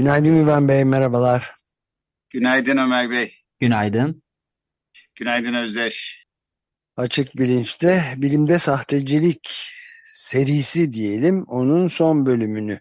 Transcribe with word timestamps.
Günaydın 0.00 0.38
Güven 0.38 0.68
Bey, 0.68 0.84
merhabalar. 0.84 1.54
Günaydın 2.30 2.76
Ömer 2.76 3.10
Bey. 3.10 3.34
Günaydın. 3.58 4.22
Günaydın 5.14 5.54
Özdeş. 5.54 6.24
Açık 6.96 7.36
Bilinç'te 7.36 8.04
bilimde 8.16 8.58
sahtecilik 8.58 9.50
serisi 10.12 10.92
diyelim, 10.92 11.44
onun 11.44 11.88
son 11.88 12.26
bölümünü 12.26 12.80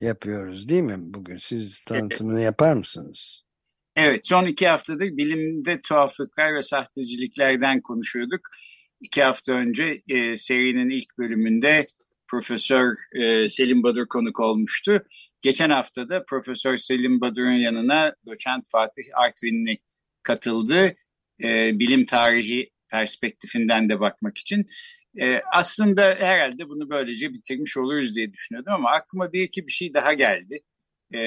yapıyoruz 0.00 0.68
değil 0.68 0.82
mi 0.82 0.96
bugün? 0.98 1.36
Siz 1.36 1.80
tanıtımını 1.80 2.40
yapar 2.40 2.74
mısınız? 2.74 3.44
Evet, 3.96 4.26
son 4.26 4.46
iki 4.46 4.68
haftadır 4.68 5.16
bilimde 5.16 5.80
tuhaflıklar 5.80 6.54
ve 6.54 6.62
sahteciliklerden 6.62 7.80
konuşuyorduk. 7.80 8.40
İki 9.00 9.22
hafta 9.22 9.52
önce 9.52 10.00
e, 10.08 10.36
serinin 10.36 10.90
ilk 10.90 11.18
bölümünde 11.18 11.86
Profesör 12.28 12.94
e, 13.12 13.48
Selim 13.48 13.82
Badur 13.82 14.06
konuk 14.06 14.40
olmuştu. 14.40 15.02
Geçen 15.42 15.70
hafta 15.70 16.08
da 16.08 16.24
Profesör 16.24 16.76
Selim 16.76 17.20
Badur'un 17.20 17.50
yanına 17.50 18.14
doçent 18.26 18.64
Fatih 18.72 19.02
Artvinli 19.14 19.78
katıldı. 20.22 20.94
E, 21.42 21.78
bilim 21.78 22.06
tarihi 22.06 22.70
perspektifinden 22.90 23.88
de 23.88 24.00
bakmak 24.00 24.38
için. 24.38 24.66
E, 25.20 25.40
aslında 25.52 26.02
herhalde 26.02 26.68
bunu 26.68 26.90
böylece 26.90 27.32
bitirmiş 27.32 27.76
oluruz 27.76 28.16
diye 28.16 28.32
düşünüyordum 28.32 28.72
ama 28.72 28.90
aklıma 28.90 29.32
bir 29.32 29.42
iki 29.42 29.66
bir 29.66 29.72
şey 29.72 29.94
daha 29.94 30.12
geldi. 30.12 30.60
E, 31.14 31.18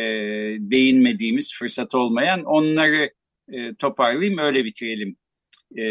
değinmediğimiz, 0.59 1.53
fırsat 1.53 1.96
olmayan 1.96 2.44
onları 2.44 3.12
e, 3.52 3.75
toparlayayım 3.75 4.38
öyle 4.38 4.66
bitirelim 4.66 5.16
e, 5.78 5.86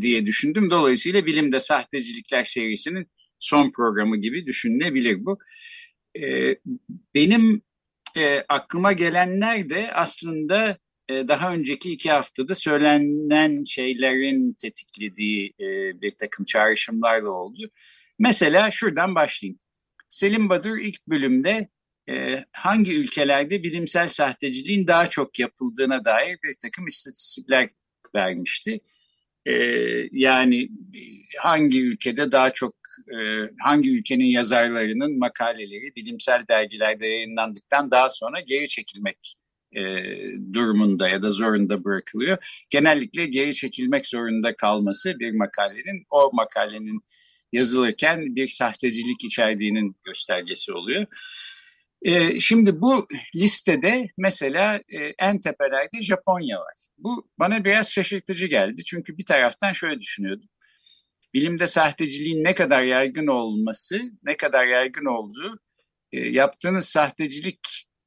diye 0.00 0.26
düşündüm. 0.26 0.70
Dolayısıyla 0.70 1.26
Bilimde 1.26 1.60
Sahtecilikler 1.60 2.44
serisinin 2.44 3.06
son 3.38 3.72
programı 3.72 4.16
gibi 4.16 4.46
düşünülebilir 4.46 5.16
bu. 5.20 5.38
E, 6.22 6.56
benim 7.14 7.62
e, 8.16 8.42
aklıma 8.48 8.92
gelenler 8.92 9.70
de 9.70 9.92
aslında 9.92 10.78
e, 11.08 11.28
daha 11.28 11.54
önceki 11.54 11.92
iki 11.92 12.10
haftada 12.10 12.54
söylenen 12.54 13.64
şeylerin 13.64 14.52
tetiklediği 14.52 15.54
e, 15.60 16.00
bir 16.00 16.10
takım 16.10 16.44
çağrışımlarla 16.44 17.30
oldu. 17.30 17.70
Mesela 18.18 18.70
şuradan 18.70 19.14
başlayayım. 19.14 19.58
Selim 20.08 20.48
Badur 20.48 20.78
ilk 20.78 21.06
bölümde 21.06 21.68
e, 22.08 22.44
hangi 22.52 22.94
ülkelerde 22.94 23.62
bilimsel 23.62 24.08
sahteciliğin 24.08 24.86
daha 24.86 25.10
çok 25.10 25.38
yapıldığına 25.38 26.04
dair 26.04 26.38
bir 26.44 26.54
takım 26.62 26.86
istatistikler 26.86 27.70
vermişti. 28.14 28.80
E, 29.46 29.52
yani 30.12 30.68
hangi 31.38 31.82
ülkede 31.82 32.32
daha 32.32 32.50
çok 32.50 32.83
e, 33.12 33.48
hangi 33.60 33.98
ülkenin 33.98 34.24
yazarlarının 34.24 35.18
makaleleri 35.18 35.96
bilimsel 35.96 36.44
dergilerde 36.48 37.06
yayınlandıktan 37.06 37.90
daha 37.90 38.08
sonra 38.08 38.40
geri 38.40 38.68
çekilmek 38.68 39.36
e, 39.76 39.82
durumunda 40.52 41.08
ya 41.08 41.22
da 41.22 41.30
zorunda 41.30 41.84
bırakılıyor. 41.84 42.64
Genellikle 42.70 43.26
geri 43.26 43.54
çekilmek 43.54 44.06
zorunda 44.06 44.56
kalması 44.56 45.18
bir 45.18 45.32
makalenin 45.32 46.04
o 46.10 46.30
makalenin 46.32 47.04
yazılırken 47.52 48.36
bir 48.36 48.48
sahtecilik 48.48 49.24
içerdiğinin 49.24 49.96
göstergesi 50.04 50.72
oluyor. 50.72 51.06
E, 52.02 52.40
şimdi 52.40 52.80
bu 52.80 53.06
listede 53.36 54.08
mesela 54.18 54.76
e, 54.88 55.14
en 55.18 55.40
tepelerde 55.40 56.02
Japonya 56.02 56.58
var. 56.58 56.74
Bu 56.98 57.28
bana 57.38 57.64
biraz 57.64 57.90
şaşırtıcı 57.92 58.46
geldi 58.46 58.84
çünkü 58.84 59.18
bir 59.18 59.24
taraftan 59.24 59.72
şöyle 59.72 60.00
düşünüyordum. 60.00 60.48
Bilimde 61.34 61.66
sahteciliğin 61.66 62.44
ne 62.44 62.54
kadar 62.54 62.82
yaygın 62.82 63.26
olması, 63.26 64.00
ne 64.22 64.36
kadar 64.36 64.66
yaygın 64.66 65.04
olduğu, 65.04 65.58
e, 66.12 66.20
yaptığınız 66.20 66.88
sahtecilik 66.88 67.60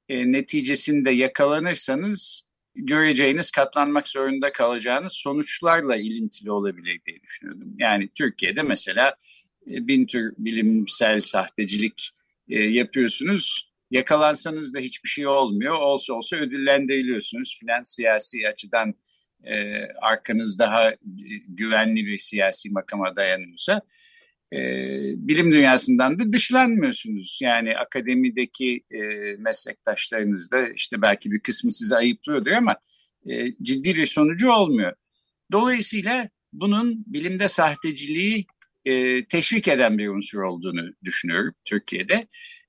e, 0.10 0.32
neticesinde 0.32 1.12
yakalanırsanız 1.12 2.48
göreceğiniz, 2.76 3.52
katlanmak 3.52 4.08
zorunda 4.08 4.52
kalacağınız 4.52 5.14
sonuçlarla 5.14 5.96
ilintili 5.96 6.52
olabilir 6.52 7.00
diye 7.06 7.22
düşünüyordum. 7.22 7.76
Yani 7.80 8.10
Türkiye'de 8.16 8.62
mesela 8.62 9.16
e, 9.72 9.88
bin 9.88 10.06
tür 10.06 10.34
bilimsel 10.38 11.22
sahtecilik 11.22 12.10
e, 12.50 12.60
yapıyorsunuz. 12.60 13.72
Yakalansanız 13.92 14.74
da 14.74 14.80
hiçbir 14.80 15.10
şey 15.10 15.28
olmuyor. 15.28 15.74
Olsa 15.74 16.14
olsa 16.14 16.36
ödüllendiriliyorsunuz. 16.36 17.58
Filan 17.60 17.84
siyasi 17.84 18.48
açıdan 18.48 18.94
e, 19.44 19.86
arkanız 20.02 20.60
daha 20.60 20.94
güvenli 21.48 22.06
bir 22.06 22.18
siyasi 22.18 22.70
makama 22.70 23.16
dayanıyorsa 23.16 23.82
e, 24.54 24.58
bilim 25.16 25.52
dünyasından 25.52 26.20
da 26.20 26.32
dışlanmıyorsunuz. 26.32 27.40
Yani 27.42 27.78
akademideki 27.78 28.84
e, 28.92 29.00
meslektaşlarınız 29.38 30.52
da 30.52 30.70
işte 30.70 31.02
belki 31.02 31.32
bir 31.32 31.40
kısmı 31.40 31.72
sizi 31.72 31.96
ayıplıyordur 31.96 32.52
ama 32.52 32.76
e, 33.26 33.56
ciddi 33.62 33.96
bir 33.96 34.06
sonucu 34.06 34.52
olmuyor. 34.52 34.94
Dolayısıyla 35.52 36.30
bunun 36.54 37.04
bilimde 37.08 37.48
sahteciliği 37.48 38.46
e, 38.86 39.26
teşvik 39.26 39.68
eden 39.68 39.98
bir 39.98 40.08
unsur 40.08 40.42
olduğunu 40.42 40.92
düşünüyorum 41.04 41.54
Türkiye'de. 41.66 42.28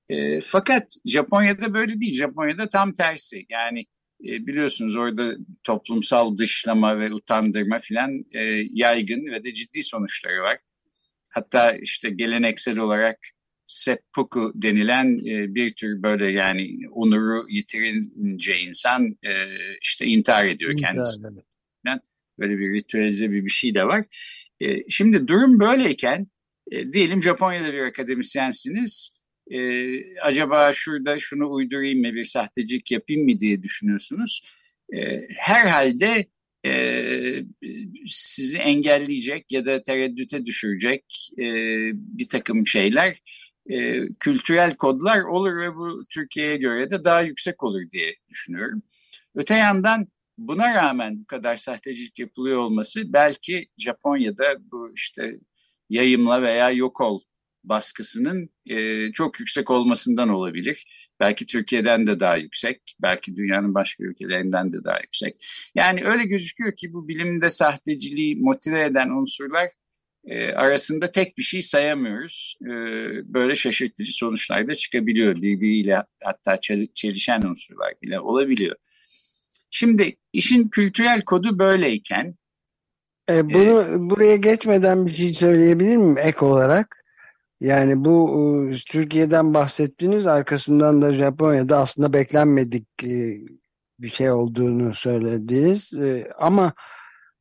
E, 0.09 0.41
fakat 0.41 0.95
Japonya'da 1.05 1.75
böyle 1.75 2.01
değil. 2.01 2.15
Japonya'da 2.15 2.69
tam 2.69 2.95
tersi. 2.95 3.47
Yani 3.51 3.85
e, 4.25 4.47
biliyorsunuz 4.47 4.97
orada 4.97 5.37
toplumsal 5.65 6.39
dışlama 6.39 7.01
ve 7.01 7.13
utandırma 7.13 7.79
filan 7.79 8.25
e, 8.33 8.43
yaygın 8.71 9.27
ve 9.33 9.45
de 9.45 9.55
ciddi 9.55 9.83
sonuçları 9.83 10.43
var. 10.43 10.59
Hatta 11.29 11.73
işte 11.73 12.11
geleneksel 12.11 12.79
olarak 12.79 13.19
seppuku 13.67 14.53
denilen 14.55 15.19
e, 15.27 15.55
bir 15.55 15.75
tür 15.75 16.03
böyle 16.03 16.31
yani 16.31 16.79
onuru 16.91 17.47
yitirince 17.49 18.59
insan 18.59 19.19
e, 19.23 19.33
işte 19.83 20.07
intihar 20.07 20.45
ediyor 20.45 20.77
kendisi. 20.77 21.21
Evet. 21.25 21.45
Böyle 22.39 22.59
bir 22.59 22.73
ritüelize 22.73 23.31
bir 23.31 23.45
bir 23.45 23.51
şey 23.51 23.75
de 23.75 23.85
var. 23.85 24.05
E, 24.61 24.91
şimdi 24.91 25.29
durum 25.29 25.61
böyleyken 25.61 26.27
e, 26.71 26.93
diyelim 26.93 27.23
Japonya'da 27.23 27.73
bir 27.73 27.83
akademisyensiniz. 27.83 29.18
E, 29.51 29.61
acaba 30.21 30.73
şurada 30.73 31.19
şunu 31.19 31.51
uydurayım 31.51 32.01
mı 32.01 32.15
bir 32.15 32.25
sahtecik 32.25 32.91
yapayım 32.91 33.25
mı 33.25 33.41
diye 33.41 33.63
düşünüyorsunuz. 33.63 34.43
E, 34.93 35.21
herhalde 35.37 36.27
e, 36.67 36.73
sizi 38.07 38.59
engelleyecek 38.59 39.53
ya 39.53 39.67
da 39.67 39.83
tereddüte 39.83 40.47
düşürecek 40.47 41.31
e, 41.39 41.45
bir 41.95 42.29
takım 42.29 42.67
şeyler 42.67 43.17
e, 43.71 44.09
kültürel 44.21 44.77
kodlar 44.77 45.21
olur 45.21 45.61
ve 45.61 45.75
bu 45.75 46.05
Türkiye'ye 46.11 46.57
göre 46.57 46.91
de 46.91 47.05
daha 47.05 47.21
yüksek 47.21 47.63
olur 47.63 47.91
diye 47.91 48.15
düşünüyorum. 48.29 48.83
Öte 49.35 49.55
yandan 49.55 50.09
buna 50.39 50.75
rağmen 50.75 51.21
bu 51.21 51.27
kadar 51.27 51.57
sahtecilik 51.57 52.19
yapılıyor 52.19 52.59
olması 52.59 53.13
belki 53.13 53.67
Japonya'da 53.79 54.45
bu 54.73 54.93
işte 54.95 55.41
yayımla 55.91 56.43
veya 56.43 56.71
yok 56.71 57.01
ol 57.01 57.21
baskısının 57.69 58.51
e, 58.67 59.13
çok 59.13 59.41
yüksek 59.41 59.71
olmasından 59.71 60.29
olabilir. 60.29 60.87
Belki 61.21 61.47
Türkiye'den 61.47 62.07
de 62.07 62.21
daha 62.21 62.37
yüksek, 62.37 62.81
belki 63.03 63.37
dünyanın 63.37 63.75
başka 63.75 64.05
ülkelerinden 64.05 64.73
de 64.73 64.85
daha 64.85 65.01
yüksek. 65.01 65.47
Yani 65.75 66.05
öyle 66.05 66.25
gözüküyor 66.25 66.77
ki 66.77 66.93
bu 66.93 67.09
bilimde 67.09 67.51
sahteciliği 67.51 68.37
motive 68.37 68.85
eden 68.85 69.09
unsurlar 69.09 69.69
e, 70.25 70.53
arasında 70.53 71.13
tek 71.13 71.39
bir 71.39 71.43
şey 71.43 71.63
sayamıyoruz. 71.63 72.59
E, 72.63 72.69
böyle 73.35 73.55
şaşırtıcı 73.55 74.13
sonuçlar 74.13 74.69
da 74.69 74.75
çıkabiliyor. 74.75 75.37
Birbiriyle 75.37 76.03
hatta 76.23 76.61
çelişen 76.95 77.43
unsurlar 77.43 77.95
bile 78.03 78.21
olabiliyor. 78.21 78.77
Şimdi 79.71 80.17
işin 80.33 80.69
kültürel 80.69 81.23
kodu 81.23 81.59
böyleyken 81.59 82.35
e, 83.31 83.51
bunu 83.51 83.83
e, 83.83 84.11
buraya 84.11 84.37
geçmeden 84.37 85.07
bir 85.07 85.11
şey 85.11 85.33
söyleyebilir 85.33 85.97
miyim 85.97 86.19
ek 86.19 86.45
olarak? 86.45 86.98
Yani 87.61 88.05
bu 88.05 88.31
e, 88.71 88.77
Türkiye'den 88.91 89.55
bahsettiniz 89.55 90.27
arkasından 90.27 91.03
da 91.03 91.13
Japonya'da 91.13 91.79
aslında 91.79 92.13
beklenmedik 92.13 92.87
e, 93.05 93.39
bir 93.99 94.09
şey 94.09 94.31
olduğunu 94.31 94.95
söylediniz. 94.95 95.93
E, 95.95 96.29
ama 96.39 96.73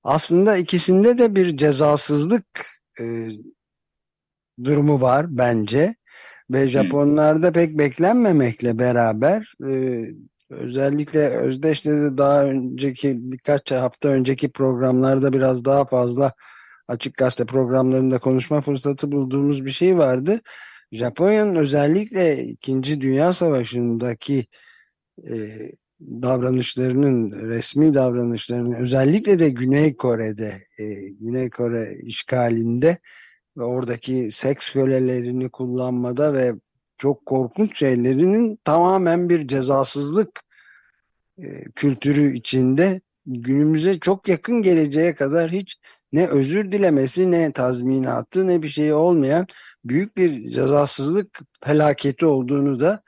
aslında 0.03 0.57
ikisinde 0.57 1.17
de 1.17 1.35
bir 1.35 1.57
cezasızlık 1.57 2.45
durumu 4.63 5.01
var 5.01 5.25
bence. 5.29 5.95
Ve 6.51 6.67
Japonlarda 6.67 7.51
pek 7.51 7.77
beklenmemekle 7.77 8.79
beraber 8.79 9.53
özellikle 10.49 11.27
Özdeş'te 11.27 11.91
de 11.91 12.17
daha 12.17 12.43
önceki 12.43 13.17
birkaç 13.31 13.71
hafta 13.71 14.09
önceki 14.09 14.51
programlarda 14.51 15.33
biraz 15.33 15.65
daha 15.65 15.85
fazla 15.85 16.33
açık 16.87 17.17
gazete 17.17 17.45
programlarında 17.45 18.19
konuşma 18.19 18.61
fırsatı 18.61 19.11
bulduğumuz 19.11 19.65
bir 19.65 19.71
şey 19.71 19.97
vardı. 19.97 20.41
Japonya'nın 20.91 21.55
özellikle 21.55 22.43
2. 22.43 23.01
Dünya 23.01 23.33
Savaşı'ndaki 23.33 24.45
e, 25.29 25.33
davranışlarının, 26.01 27.29
resmi 27.29 27.93
davranışlarının 27.93 28.73
özellikle 28.73 29.39
de 29.39 29.49
Güney 29.49 29.97
Kore'de, 29.97 30.63
e, 30.79 30.85
Güney 31.09 31.49
Kore 31.49 31.97
işgalinde 32.03 32.97
ve 33.57 33.63
oradaki 33.63 34.31
seks 34.31 34.71
kölelerini 34.71 35.49
kullanmada 35.49 36.33
ve 36.33 36.53
çok 36.97 37.25
korkunç 37.25 37.77
şeylerinin 37.77 38.59
tamamen 38.63 39.29
bir 39.29 39.47
cezasızlık 39.47 40.41
e, 41.37 41.63
kültürü 41.75 42.33
içinde 42.33 43.01
günümüze 43.25 43.99
çok 43.99 44.27
yakın 44.27 44.61
geleceğe 44.61 45.15
kadar 45.15 45.51
hiç 45.51 45.75
ne 46.11 46.27
özür 46.27 46.71
dilemesi 46.71 47.31
ne 47.31 47.51
tazminatı 47.51 48.47
ne 48.47 48.63
bir 48.63 48.69
şey 48.69 48.93
olmayan 48.93 49.47
büyük 49.85 50.17
bir 50.17 50.51
cezasızlık 50.51 51.39
felaketi 51.65 52.25
olduğunu 52.25 52.79
da 52.79 53.03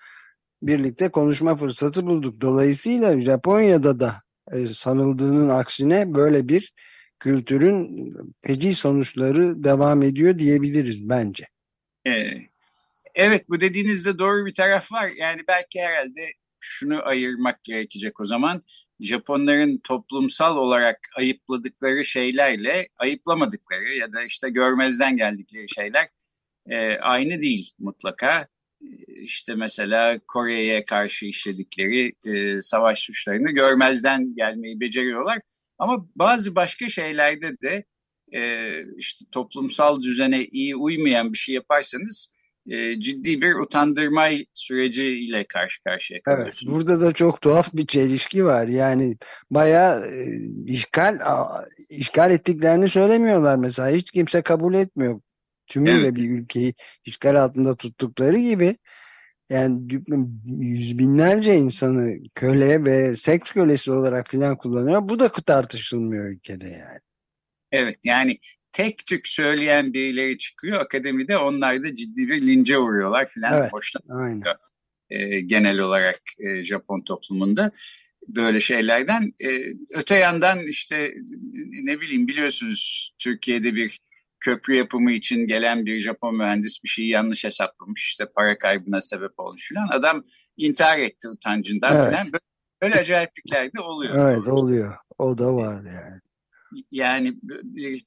birlikte 0.62 1.10
konuşma 1.10 1.56
fırsatı 1.56 2.06
bulduk. 2.06 2.42
Dolayısıyla 2.42 3.22
Japonya'da 3.22 4.00
da 4.00 4.22
e, 4.52 4.66
sanıldığının 4.66 5.50
aksine 5.50 6.16
böyle 6.16 6.48
bir 6.48 6.74
kültürün 7.20 8.14
feci 8.42 8.74
sonuçları 8.74 9.64
devam 9.64 10.04
ediyor 10.04 10.40
diyebiliriz 10.40 11.10
bence. 11.10 11.46
Evet 13.16 13.50
bu 13.50 13.62
dediğinizde 13.62 14.20
doğru 14.20 14.46
bir 14.46 14.54
taraf 14.54 14.92
var. 14.92 15.08
Yani 15.08 15.42
belki 15.48 15.82
herhalde 15.82 16.34
şunu 16.62 17.06
ayırmak 17.06 17.64
gerekecek 17.64 18.20
o 18.20 18.26
zaman. 18.26 18.64
Japonların 19.00 19.82
toplumsal 19.84 20.58
olarak 20.58 20.98
ayıpladıkları 21.16 22.06
şeylerle 22.06 22.90
ayıplamadıkları 22.98 23.94
ya 23.96 24.14
da 24.14 24.24
işte 24.24 24.50
görmezden 24.50 25.18
geldikleri 25.18 25.70
şeyler 25.70 26.10
e, 26.70 26.98
aynı 26.98 27.42
değil 27.42 27.72
mutlaka. 27.80 28.48
İşte 29.08 29.56
mesela 29.56 30.20
Kore'ye 30.28 30.86
karşı 30.86 31.26
işledikleri 31.26 32.14
e, 32.26 32.62
savaş 32.62 33.00
suçlarını 33.00 33.52
görmezden 33.52 34.36
gelmeyi 34.36 34.80
beceriyorlar. 34.80 35.40
Ama 35.78 36.08
bazı 36.16 36.56
başka 36.56 36.90
şeylerde 36.90 37.62
de 37.62 37.86
e, 38.34 38.72
işte 38.98 39.26
toplumsal 39.32 40.02
düzene 40.02 40.46
iyi 40.46 40.76
uymayan 40.76 41.34
bir 41.34 41.38
şey 41.38 41.56
yaparsanız 41.56 42.34
e, 42.70 43.00
ciddi 43.00 43.42
bir 43.42 43.56
utandırma 43.56 44.30
süreciyle 44.54 45.44
karşı 45.44 45.84
karşıya 45.84 46.22
kalıyorsunuz. 46.22 46.74
Evet, 46.74 46.88
burada 46.88 47.02
da 47.02 47.14
çok 47.14 47.42
tuhaf 47.42 47.74
bir 47.74 47.88
çelişki 47.88 48.46
var. 48.46 48.68
Yani 48.68 49.18
bayağı 49.52 50.06
e, 50.06 50.26
işgal 50.66 51.20
işgal 51.90 52.32
ettiklerini 52.32 52.90
söylemiyorlar 52.90 53.56
mesela. 53.56 53.90
Hiç 53.90 54.12
kimse 54.12 54.42
kabul 54.42 54.74
etmiyor. 54.74 55.22
Tümüyle 55.68 56.08
evet. 56.08 56.16
bir 56.16 56.30
ülkeyi 56.30 56.74
işgal 57.06 57.36
altında 57.36 57.76
tuttukları 57.76 58.38
gibi 58.38 58.76
yani 59.50 59.82
yüz 60.46 61.00
binlerce 61.00 61.56
insanı 61.56 62.16
köle 62.36 62.86
ve 62.86 63.16
seks 63.16 63.52
kölesi 63.52 63.92
olarak 63.92 64.30
filan 64.30 64.58
kullanıyor. 64.58 65.10
Bu 65.10 65.20
da 65.20 65.30
tartışılmıyor 65.32 66.26
ülkede 66.26 66.68
yani. 66.68 67.00
Evet 67.72 68.00
yani 68.04 68.40
tek 68.72 69.06
tük 69.06 69.28
söyleyen 69.28 69.94
birileri 69.94 70.38
çıkıyor 70.38 70.82
akademide 70.82 71.38
onlar 71.38 71.84
da 71.84 71.96
ciddi 71.96 72.28
bir 72.28 72.48
lince 72.48 72.78
uğruyorlar 72.78 73.28
filan. 73.28 73.54
Evet, 73.54 73.74
hoşlanmıyor 73.74 74.56
e, 75.10 75.42
genel 75.42 75.80
olarak 75.80 76.22
e, 76.40 76.64
Japon 76.64 77.02
toplumunda 77.02 77.72
böyle 78.28 78.60
şeylerden. 78.60 79.34
E, 79.40 79.50
öte 79.94 80.16
yandan 80.16 80.60
işte 80.68 81.14
ne 81.84 82.02
bileyim 82.02 82.28
biliyorsunuz 82.28 83.14
Türkiye'de 83.20 83.76
bir 83.76 84.00
köprü 84.40 84.76
yapımı 84.76 85.12
için 85.12 85.48
gelen 85.48 85.86
bir 85.86 86.02
Japon 86.02 86.36
mühendis 86.36 86.84
bir 86.84 86.90
şeyi 86.90 87.10
yanlış 87.10 87.44
hesaplamış. 87.44 88.06
işte 88.06 88.26
para 88.36 88.58
kaybına 88.58 89.02
sebep 89.02 89.40
olmuş 89.40 89.68
filan. 89.68 89.88
Adam 89.88 90.26
intihar 90.58 91.00
etti 91.00 91.30
utancından 91.30 91.96
evet. 91.96 92.06
filan. 92.06 92.26
Böyle, 92.26 92.44
böyle 92.82 92.96
acayiplikler 92.96 93.74
de 93.74 93.80
oluyor. 93.82 94.30
Evet 94.30 94.46
doğrusu. 94.46 94.52
oluyor. 94.52 94.96
O 95.18 95.38
da 95.38 95.56
var 95.56 95.84
yani. 95.84 96.20
Yani 96.92 97.34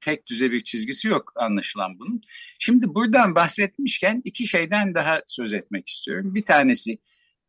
tek 0.00 0.26
düze 0.26 0.50
bir 0.50 0.60
çizgisi 0.60 1.08
yok 1.08 1.32
anlaşılan 1.36 1.98
bunun. 1.98 2.20
Şimdi 2.58 2.94
buradan 2.94 3.34
bahsetmişken 3.34 4.22
iki 4.24 4.46
şeyden 4.46 4.94
daha 4.94 5.22
söz 5.26 5.52
etmek 5.52 5.88
istiyorum. 5.88 6.34
Bir 6.34 6.44
tanesi 6.44 6.98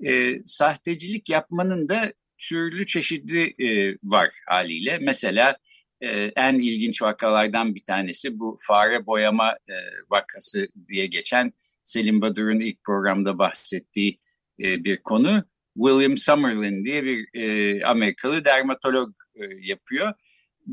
e, 0.05 0.39
sahtecilik 0.45 1.29
yapmanın 1.29 1.89
da 1.89 2.13
türlü 2.37 2.85
çeşidi 2.85 3.39
e, 3.39 3.97
var 4.03 4.29
haliyle. 4.47 4.99
Mesela 5.01 5.57
e, 6.01 6.09
en 6.35 6.59
ilginç 6.59 7.01
vakalardan 7.01 7.75
bir 7.75 7.83
tanesi 7.83 8.39
bu 8.39 8.57
fare 8.67 9.05
boyama 9.05 9.51
e, 9.51 9.75
vakası 10.09 10.67
diye 10.87 11.07
geçen 11.07 11.53
Selim 11.83 12.21
Badur'un 12.21 12.59
ilk 12.59 12.83
programda 12.83 13.37
bahsettiği 13.37 14.19
e, 14.59 14.83
bir 14.83 14.97
konu. 14.97 15.43
William 15.75 16.17
Summerlin 16.17 16.85
diye 16.85 17.03
bir 17.03 17.27
e, 17.33 17.85
Amerikalı 17.85 18.45
dermatolog 18.45 19.13
e, 19.35 19.41
yapıyor 19.61 20.13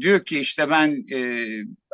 diyor 0.01 0.25
ki 0.25 0.39
işte 0.39 0.71
ben 0.71 1.17
e, 1.17 1.49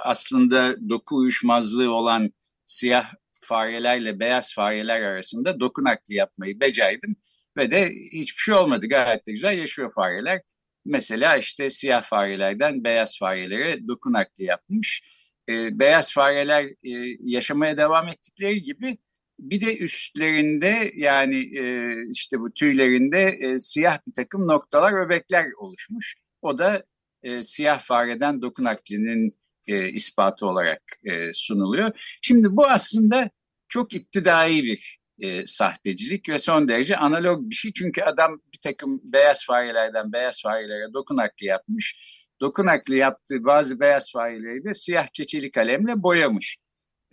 aslında 0.05 0.89
doku 0.89 1.17
uyuşmazlığı 1.17 1.95
olan 1.95 2.31
siyah 2.67 3.13
farelerle 3.41 4.21
beyaz 4.21 4.55
fareler 4.55 5.01
arasında 5.01 5.61
doku 5.61 5.85
nakli 5.85 6.15
yapmayı 6.15 6.61
becerdim 6.61 7.17
ve 7.57 7.71
de 7.71 7.91
hiçbir 8.13 8.41
şey 8.41 8.55
olmadı 8.55 8.87
gayet 8.89 9.27
de 9.27 9.33
güzel 9.33 9.59
yaşıyor 9.59 9.93
fareler. 9.95 10.43
Mesela 10.85 11.37
işte 11.37 11.71
siyah 11.71 12.03
farelerden 12.03 12.85
beyaz 12.85 13.19
farelere 13.19 13.89
doku 13.89 14.13
nakli 14.13 14.45
yapmış. 14.45 15.03
E, 15.49 15.79
beyaz 15.79 16.13
fareler 16.13 16.65
e, 16.65 17.17
yaşamaya 17.21 17.77
devam 17.77 18.09
ettikleri 18.09 18.63
gibi 18.63 18.99
bir 19.39 19.61
de 19.61 19.79
üstlerinde 19.79 20.93
yani 20.95 21.59
e, 21.59 21.95
işte 22.11 22.41
bu 22.41 22.53
tüylerinde 22.53 23.23
e, 23.23 23.59
siyah 23.59 23.99
bir 24.09 24.13
takım 24.13 24.49
noktalar, 24.49 25.07
öbekler 25.07 25.47
oluşmuş. 25.59 26.15
O 26.43 26.59
da 26.59 26.85
e, 27.27 27.43
siyah 27.43 27.81
fareden 27.81 28.43
doku 28.43 28.65
naklinin 28.65 29.31
e, 29.69 29.89
ispatı 29.89 30.47
olarak 30.47 30.83
e, 31.05 31.33
sunuluyor. 31.33 32.19
Şimdi 32.23 32.49
bu 32.51 32.67
aslında 32.67 33.31
çok 33.69 33.93
iktidai 33.93 34.63
bir 34.63 34.99
e, 35.19 35.47
sahtecilik 35.47 36.29
ve 36.29 36.39
son 36.39 36.69
derece 36.69 36.97
analog 36.97 37.51
bir 37.51 37.55
şey. 37.55 37.73
Çünkü 37.73 38.03
adam 38.03 38.41
bir 38.53 38.59
takım 38.63 39.01
beyaz 39.13 39.45
farelerden 39.47 40.13
beyaz 40.13 40.43
farelere 40.43 40.93
doku 40.95 41.17
nakli 41.17 41.47
yapmış. 41.47 41.97
Doku 42.41 42.67
nakli 42.67 42.97
yaptığı 42.97 43.45
bazı 43.45 43.81
beyaz 43.81 44.13
fareleri 44.13 44.65
de 44.65 44.75
siyah 44.75 45.09
keçeli 45.09 45.51
kalemle 45.51 46.03
boyamış. 46.03 46.57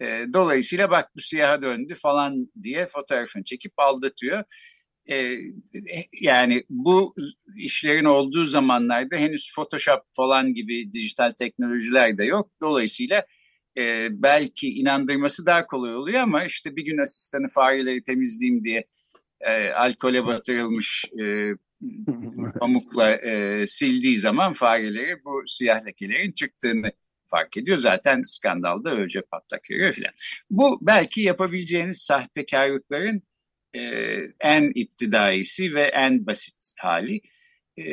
E, 0.01 0.05
dolayısıyla 0.33 0.89
bak 0.91 1.09
bu 1.15 1.21
siyaha 1.21 1.61
döndü 1.61 1.93
falan 1.93 2.51
diye 2.63 2.85
fotoğrafını 2.85 3.43
çekip 3.43 3.73
aldatıyor. 3.77 4.43
E, 5.09 5.37
yani 6.21 6.63
bu 6.69 7.15
işlerin 7.57 8.05
olduğu 8.05 8.45
zamanlarda 8.45 9.15
henüz 9.15 9.53
Photoshop 9.55 10.01
falan 10.11 10.53
gibi 10.53 10.93
dijital 10.93 11.31
teknolojiler 11.31 12.17
de 12.17 12.23
yok. 12.23 12.51
Dolayısıyla 12.61 13.25
e, 13.77 14.07
belki 14.11 14.69
inandırması 14.69 15.45
daha 15.45 15.65
kolay 15.65 15.95
oluyor 15.95 16.19
ama 16.21 16.45
işte 16.45 16.75
bir 16.75 16.85
gün 16.85 16.97
asistanı 16.97 17.47
fareleri 17.47 18.03
temizleyeyim 18.03 18.63
diye 18.63 18.87
e, 19.41 19.69
alkole 19.69 20.25
batırılmış 20.25 21.05
e, 21.21 21.53
pamukla 22.59 23.11
e, 23.11 23.67
sildiği 23.67 24.17
zaman 24.17 24.53
fareleri 24.53 25.23
bu 25.25 25.43
siyah 25.45 25.85
lekelerin 25.85 26.31
çıktığını 26.31 26.91
fark 27.27 27.57
ediyor. 27.57 27.77
Zaten 27.77 28.21
skandalda 28.25 28.95
önce 28.95 29.21
patlak 29.21 29.71
veriyor 29.71 29.93
filan. 29.93 30.13
Bu 30.49 30.79
belki 30.81 31.21
yapabileceğiniz 31.21 32.01
sahtekarlıkların 32.01 33.23
e, 33.73 33.81
en 34.39 34.71
iptidaisi 34.75 35.75
ve 35.75 35.83
en 35.83 36.25
basit 36.25 36.73
hali. 36.77 37.21
E, 37.79 37.83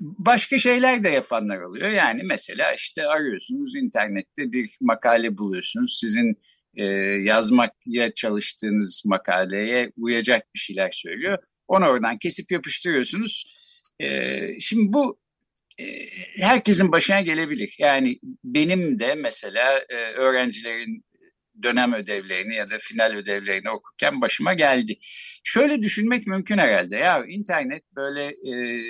başka 0.00 0.58
şeyler 0.58 1.04
de 1.04 1.08
yapanlar 1.08 1.60
oluyor. 1.60 1.90
Yani 1.90 2.22
mesela 2.22 2.74
işte 2.74 3.06
arıyorsunuz 3.06 3.74
internette 3.76 4.52
bir 4.52 4.76
makale 4.80 5.38
buluyorsunuz. 5.38 5.98
Sizin 6.00 6.38
e, 6.74 6.84
yazmaya 7.24 8.14
çalıştığınız 8.14 9.02
makaleye 9.06 9.92
uyacak 9.96 10.54
bir 10.54 10.58
şeyler 10.58 10.90
söylüyor. 10.90 11.38
Onu 11.68 11.86
oradan 11.86 12.18
kesip 12.18 12.52
yapıştırıyorsunuz. 12.52 13.56
E, 14.00 14.38
şimdi 14.60 14.92
bu 14.92 15.20
e, 15.78 15.84
herkesin 16.36 16.92
başına 16.92 17.20
gelebilir. 17.20 17.76
Yani 17.78 18.18
benim 18.44 18.98
de 18.98 19.14
mesela 19.14 19.78
e, 19.88 19.94
öğrencilerin 19.94 21.04
dönem 21.62 21.92
ödevlerini 21.94 22.54
ya 22.54 22.70
da 22.70 22.78
final 22.78 23.14
ödevlerini 23.14 23.70
okurken 23.70 24.20
başıma 24.20 24.54
geldi. 24.54 24.98
Şöyle 25.44 25.82
düşünmek 25.82 26.26
mümkün 26.26 26.58
herhalde. 26.58 26.96
Ya 26.96 27.24
internet 27.28 27.82
böyle 27.96 28.24
e, 28.26 28.82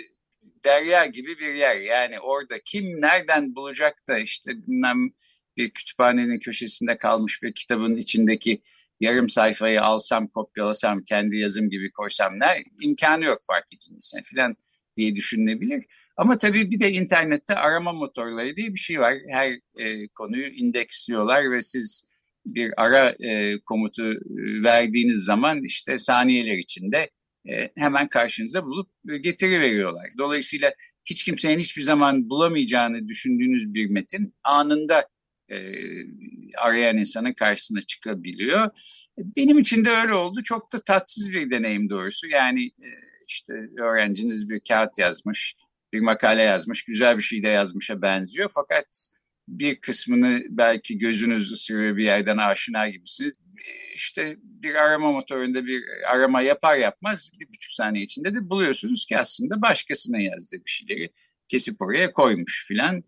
derya 0.65 1.07
gibi 1.07 1.39
bir 1.39 1.55
yer. 1.55 1.77
Yani 1.77 2.21
orada 2.21 2.55
kim 2.65 3.01
nereden 3.01 3.55
bulacak 3.55 3.95
da 4.09 4.19
işte 4.19 4.51
bilmem 4.51 5.11
bir 5.57 5.71
kütüphanenin 5.71 6.39
köşesinde 6.39 6.99
kalmış 6.99 7.43
bir 7.43 7.55
kitabın 7.55 7.97
içindeki 7.97 8.63
yarım 9.01 9.29
sayfayı 9.29 9.83
alsam, 9.83 10.29
kopyalasam, 10.29 11.05
kendi 11.05 11.37
yazım 11.37 11.71
gibi 11.71 11.93
koysam 11.93 12.41
ne 12.41 12.65
imkanı 12.81 13.25
yok 13.25 13.39
fark 13.47 13.67
edilmesine 13.73 14.21
falan 14.35 14.57
diye 14.97 15.17
düşünülebilir. 15.17 15.85
Ama 16.17 16.39
tabii 16.39 16.71
bir 16.71 16.81
de 16.81 16.91
internette 16.93 17.55
arama 17.55 17.93
motorları 17.93 18.57
diye 18.57 18.69
bir 18.75 18.79
şey 18.79 19.01
var. 19.01 19.15
Her 19.31 19.51
e, 19.79 20.09
konuyu 20.09 20.47
indeksliyorlar 20.47 21.53
ve 21.53 21.63
siz 21.63 22.12
bir 22.47 22.73
ara 22.77 23.11
e, 23.11 23.61
komutu 23.61 24.13
e, 24.13 24.19
verdiğiniz 24.63 25.25
zaman 25.25 25.65
işte 25.65 25.99
saniyeler 25.99 26.59
içinde 26.59 27.11
e, 27.49 27.71
hemen 27.77 28.09
karşınıza 28.09 28.65
bulup 28.65 28.91
e, 29.11 29.19
getiriveriyorlar. 29.19 30.09
Dolayısıyla 30.19 30.73
hiç 31.05 31.25
kimsenin 31.25 31.59
hiçbir 31.59 31.83
zaman 31.83 32.31
bulamayacağını 32.31 33.09
düşündüğünüz 33.09 33.75
bir 33.75 33.91
metin 33.91 34.35
anında 34.45 35.09
e, 35.49 35.57
arayan 36.59 36.97
insanın 36.97 37.33
karşısına 37.33 37.83
çıkabiliyor. 37.83 38.71
Benim 39.19 39.59
için 39.59 39.85
de 39.85 39.91
öyle 39.91 40.15
oldu. 40.15 40.43
Çok 40.43 40.73
da 40.73 40.83
tatsız 40.83 41.33
bir 41.33 41.51
deneyim 41.51 41.91
doğrusu. 41.91 42.27
Yani 42.29 42.67
e, 42.67 42.89
işte 43.29 43.53
öğrenciniz 43.79 44.49
bir 44.49 44.61
kağıt 44.69 44.99
yazmış, 44.99 45.57
bir 45.93 46.01
makale 46.01 46.43
yazmış, 46.43 46.85
güzel 46.85 47.17
bir 47.17 47.23
şey 47.23 47.43
de 47.43 47.49
yazmışa 47.49 48.03
benziyor. 48.03 48.51
Fakat 48.55 49.07
bir 49.59 49.81
kısmını 49.81 50.43
belki 50.51 50.99
gözünüz 50.99 51.53
ısırıyor 51.53 51.97
bir 51.97 52.05
yerden 52.05 52.37
aşina 52.37 52.89
gibisiniz. 52.89 53.35
İşte 53.95 54.37
bir 54.43 54.75
arama 54.75 55.13
motorunda 55.13 55.67
bir 55.67 55.83
arama 56.11 56.43
yapar 56.43 56.77
yapmaz 56.77 57.31
bir 57.41 57.49
buçuk 57.49 57.73
saniye 57.73 58.05
içinde 58.05 58.35
de 58.35 58.49
buluyorsunuz 58.49 59.07
ki 59.07 59.19
aslında 59.19 59.63
başkasına 59.63 60.21
yazdığı 60.21 60.57
bir 60.57 60.71
şeyleri 60.71 61.11
kesip 61.49 61.83
oraya 61.83 62.13
koymuş 62.13 62.67
filan 62.69 63.03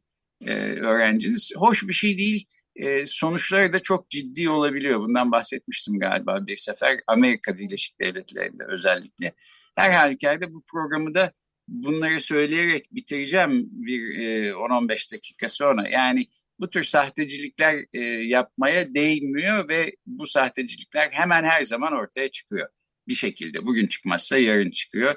e, 0.47 0.55
öğrenciniz. 0.63 1.53
Hoş 1.57 1.89
bir 1.89 1.93
şey 1.93 2.19
değil. 2.19 2.47
E, 2.77 3.07
sonuçları 3.07 3.73
da 3.73 3.79
çok 3.79 4.11
ciddi 4.11 4.51
olabiliyor. 4.51 5.01
Bundan 5.01 5.33
bahsetmiştim 5.33 5.99
galiba 5.99 6.47
bir 6.47 6.57
sefer 6.57 7.01
Amerika 7.07 7.59
Birleşik 7.59 8.01
Devletleri'nde 8.01 8.65
özellikle. 8.69 9.33
Her 9.77 9.91
halükarda 9.91 10.53
bu 10.53 10.65
programı 10.73 11.15
da 11.15 11.33
bunları 11.69 12.21
söyleyerek 12.21 12.95
bitireceğim 12.95 13.69
bir 13.71 14.19
e, 14.19 14.51
10-15 14.51 15.13
dakika 15.13 15.49
sonra. 15.49 15.89
Yani 15.89 16.27
bu 16.61 16.71
tür 16.71 16.83
sahtecilikler 16.83 17.85
e, 17.93 18.01
yapmaya 18.05 18.95
değmiyor 18.95 19.69
ve 19.69 19.97
bu 20.07 20.27
sahtecilikler 20.27 21.09
hemen 21.11 21.45
her 21.45 21.63
zaman 21.63 21.93
ortaya 21.93 22.29
çıkıyor 22.29 22.69
bir 23.09 23.15
şekilde. 23.15 23.67
Bugün 23.67 23.87
çıkmazsa 23.87 24.39
yarın 24.39 24.71
çıkıyor. 24.71 25.15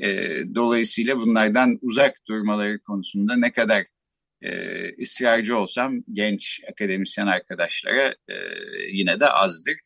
E, 0.00 0.08
dolayısıyla 0.54 1.16
bunlardan 1.16 1.78
uzak 1.82 2.14
durmaları 2.28 2.82
konusunda 2.82 3.36
ne 3.36 3.52
kadar 3.52 3.84
e, 4.42 5.02
ısrarcı 5.02 5.56
olsam 5.56 6.00
genç 6.12 6.60
akademisyen 6.70 7.26
arkadaşlara 7.26 8.14
e, 8.28 8.34
yine 8.92 9.20
de 9.20 9.26
azdır. 9.26 9.76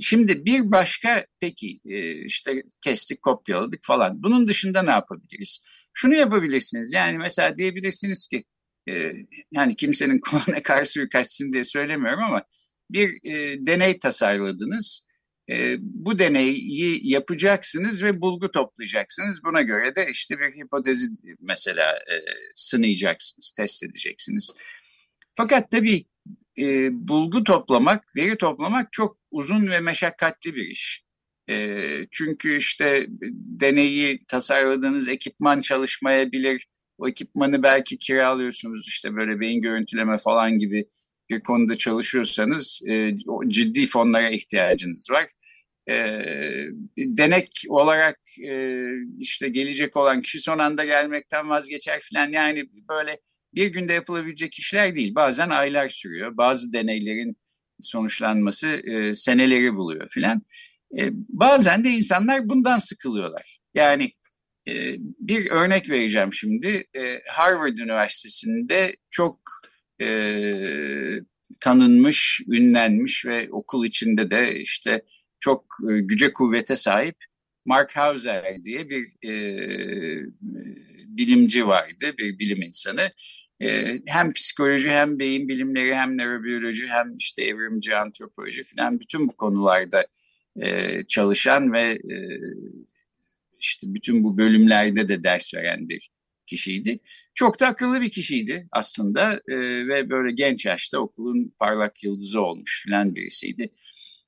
Şimdi 0.00 0.44
bir 0.44 0.70
başka 0.70 1.26
peki 1.40 1.80
e, 1.86 2.24
işte 2.24 2.62
kestik 2.80 3.22
kopyaladık 3.22 3.80
falan. 3.82 4.22
Bunun 4.22 4.48
dışında 4.48 4.82
ne 4.82 4.90
yapabiliriz? 4.90 5.64
Şunu 5.92 6.14
yapabilirsiniz 6.14 6.92
yani 6.92 7.18
mesela 7.18 7.58
diyebilirsiniz 7.58 8.28
ki 8.28 8.44
e, 8.88 9.12
yani 9.52 9.76
kimsenin 9.76 10.20
kulağına 10.30 10.62
kar 10.62 10.84
suyu 10.84 11.08
kaçsın 11.08 11.52
diye 11.52 11.64
söylemiyorum 11.64 12.22
ama 12.22 12.42
bir 12.90 13.08
e, 13.24 13.66
deney 13.66 13.98
tasarladınız. 13.98 15.08
Bu 15.80 16.18
deneyi 16.18 17.10
yapacaksınız 17.12 18.02
ve 18.02 18.20
bulgu 18.20 18.50
toplayacaksınız. 18.50 19.44
Buna 19.44 19.62
göre 19.62 19.96
de 19.96 20.06
işte 20.10 20.38
bir 20.38 20.64
hipotezi 20.64 21.06
mesela 21.40 21.98
sınayacaksınız, 22.54 23.52
test 23.56 23.82
edeceksiniz. 23.82 24.54
Fakat 25.34 25.70
tabii 25.70 26.04
e, 26.60 26.88
bulgu 26.92 27.44
toplamak, 27.44 28.04
veri 28.16 28.36
toplamak 28.38 28.92
çok 28.92 29.18
uzun 29.30 29.70
ve 29.70 29.80
meşakkatli 29.80 30.54
bir 30.54 30.68
iş. 30.68 31.04
E, 31.50 31.86
çünkü 32.10 32.56
işte 32.56 33.06
deneyi 33.60 34.20
tasarladığınız 34.28 35.08
ekipman 35.08 35.60
çalışmayabilir. 35.60 36.66
O 36.98 37.08
ekipmanı 37.08 37.62
belki 37.62 37.98
kiralıyorsunuz 37.98 38.88
işte 38.88 39.14
böyle 39.16 39.40
beyin 39.40 39.60
görüntüleme 39.60 40.18
falan 40.18 40.58
gibi 40.58 40.84
bir 41.30 41.40
konuda 41.40 41.74
çalışıyorsanız 41.78 42.82
e, 42.88 43.16
ciddi 43.48 43.86
fonlara 43.86 44.30
ihtiyacınız 44.30 45.10
var. 45.10 45.26
E, 45.90 45.94
denek 46.98 47.48
olarak 47.68 48.18
e, 48.48 48.84
işte 49.18 49.48
gelecek 49.48 49.96
olan 49.96 50.22
kişi 50.22 50.40
son 50.40 50.58
anda 50.58 50.84
gelmekten 50.84 51.48
vazgeçer 51.48 52.00
falan 52.12 52.28
yani 52.28 52.64
böyle 52.88 53.18
bir 53.58 53.66
günde 53.66 53.92
yapılabilecek 53.92 54.58
işler 54.58 54.94
değil. 54.94 55.14
Bazen 55.14 55.50
aylar 55.50 55.88
sürüyor. 55.88 56.36
Bazı 56.36 56.72
deneylerin 56.72 57.36
sonuçlanması 57.80 58.68
e, 58.68 59.14
seneleri 59.14 59.74
buluyor 59.74 60.08
filan. 60.08 60.42
E, 60.98 61.10
bazen 61.12 61.84
de 61.84 61.88
insanlar 61.88 62.48
bundan 62.48 62.78
sıkılıyorlar. 62.78 63.58
Yani 63.74 64.12
e, 64.68 64.72
bir 65.00 65.50
örnek 65.50 65.90
vereceğim 65.90 66.34
şimdi. 66.34 66.84
E, 66.96 67.20
Harvard 67.28 67.78
Üniversitesi'nde 67.78 68.96
çok 69.10 69.40
e, 70.02 70.08
tanınmış, 71.60 72.40
ünlenmiş 72.48 73.26
ve 73.26 73.48
okul 73.50 73.86
içinde 73.86 74.30
de 74.30 74.60
işte 74.60 75.02
çok 75.40 75.64
e, 75.90 76.00
güce 76.00 76.32
kuvvete 76.32 76.76
sahip 76.76 77.16
Mark 77.64 77.96
Hauser 77.96 78.64
diye 78.64 78.90
bir 78.90 79.28
e, 79.28 79.32
bilimci 81.06 81.66
vardı, 81.66 82.14
bir 82.18 82.38
bilim 82.38 82.62
insanı. 82.62 83.10
E, 83.60 83.98
hem 84.06 84.32
psikoloji 84.32 84.90
hem 84.90 85.18
beyin 85.18 85.48
bilimleri 85.48 85.94
hem 85.94 86.18
nörobiyoloji 86.18 86.86
hem 86.86 87.16
işte 87.16 87.44
evrimci 87.44 87.96
antropoloji 87.96 88.62
falan 88.62 89.00
bütün 89.00 89.28
bu 89.28 89.36
konularda 89.36 90.06
e, 90.56 91.04
çalışan 91.06 91.72
ve 91.72 91.88
e, 91.90 92.16
işte 93.60 93.86
bütün 93.94 94.24
bu 94.24 94.38
bölümlerde 94.38 95.08
de 95.08 95.24
ders 95.24 95.54
veren 95.54 95.88
bir 95.88 96.10
kişiydi. 96.46 96.98
Çok 97.34 97.60
da 97.60 97.66
akıllı 97.66 98.00
bir 98.00 98.10
kişiydi 98.10 98.68
aslında 98.72 99.32
e, 99.48 99.56
ve 99.88 100.10
böyle 100.10 100.34
genç 100.34 100.66
yaşta 100.66 100.98
okulun 100.98 101.54
parlak 101.58 102.04
yıldızı 102.04 102.40
olmuş 102.40 102.82
filan 102.84 103.14
birisiydi. 103.14 103.70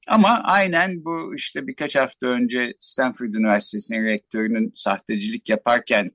Ama 0.06 0.40
aynen 0.44 1.04
bu 1.04 1.34
işte 1.34 1.66
birkaç 1.66 1.96
hafta 1.96 2.26
önce 2.26 2.74
Stanford 2.80 3.34
Üniversitesi'nin 3.34 4.04
rektörünün 4.04 4.72
sahtecilik 4.74 5.48
yaparken 5.48 6.10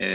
e, 0.00 0.06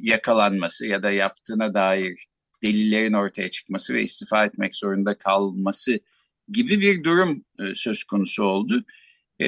yakalanması 0.00 0.86
ya 0.86 1.02
da 1.02 1.10
yaptığına 1.10 1.74
dair 1.74 2.26
delillerin 2.62 3.12
ortaya 3.12 3.50
çıkması 3.50 3.94
ve 3.94 4.02
istifa 4.02 4.44
etmek 4.44 4.76
zorunda 4.76 5.18
kalması 5.18 6.00
gibi 6.48 6.80
bir 6.80 7.04
durum 7.04 7.44
e, 7.58 7.74
söz 7.74 8.04
konusu 8.04 8.44
oldu. 8.44 8.84
E, 9.40 9.46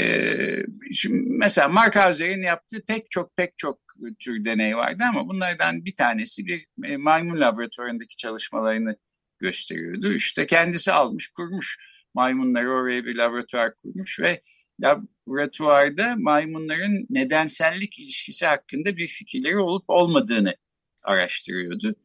şimdi 0.93 1.31
mesela 1.31 1.69
Mark 1.69 1.97
Hauser'in 1.97 2.43
yaptığı 2.43 2.85
pek 2.87 3.11
çok 3.11 3.37
pek 3.37 3.59
çok 3.59 3.79
tür 4.21 4.45
deney 4.45 4.77
vardı 4.77 5.05
ama 5.09 5.29
bunlardan 5.29 5.85
bir 5.85 5.95
tanesi 5.95 6.47
bir 6.47 6.67
e, 6.85 6.97
maymun 6.97 7.41
laboratuvarındaki 7.41 8.17
çalışmalarını 8.17 8.97
gösteriyordu. 9.39 10.13
İşte 10.13 10.47
kendisi 10.47 10.93
almış, 10.93 11.29
kurmuş 11.29 11.79
maymunları 12.15 12.71
oraya 12.71 13.05
bir 13.05 13.17
laboratuvar 13.17 13.77
kurmuş 13.77 14.21
ve 14.21 14.43
laboratuvarda 14.81 16.17
maymunların 16.17 17.07
nedensellik 17.11 17.99
ilişkisi 17.99 18.47
hakkında 18.47 18.97
bir 18.97 19.09
fikirleri 19.09 19.59
olup 19.59 19.85
olmadığını 19.89 20.55
araştırıyordu. 21.03 21.97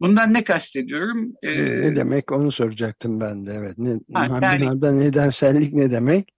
Bundan 0.00 0.34
ne 0.34 0.44
kastediyorum? 0.44 1.34
Ee, 1.42 1.58
ne 1.58 1.96
demek 1.96 2.32
onu 2.32 2.52
soracaktım 2.52 3.20
ben 3.20 3.46
de. 3.46 3.52
Evet. 3.52 3.78
Ne, 3.78 3.90
ha, 4.12 4.38
yani, 4.42 4.80
nedensellik 4.98 5.72
ne 5.72 5.90
demek? 5.90 6.28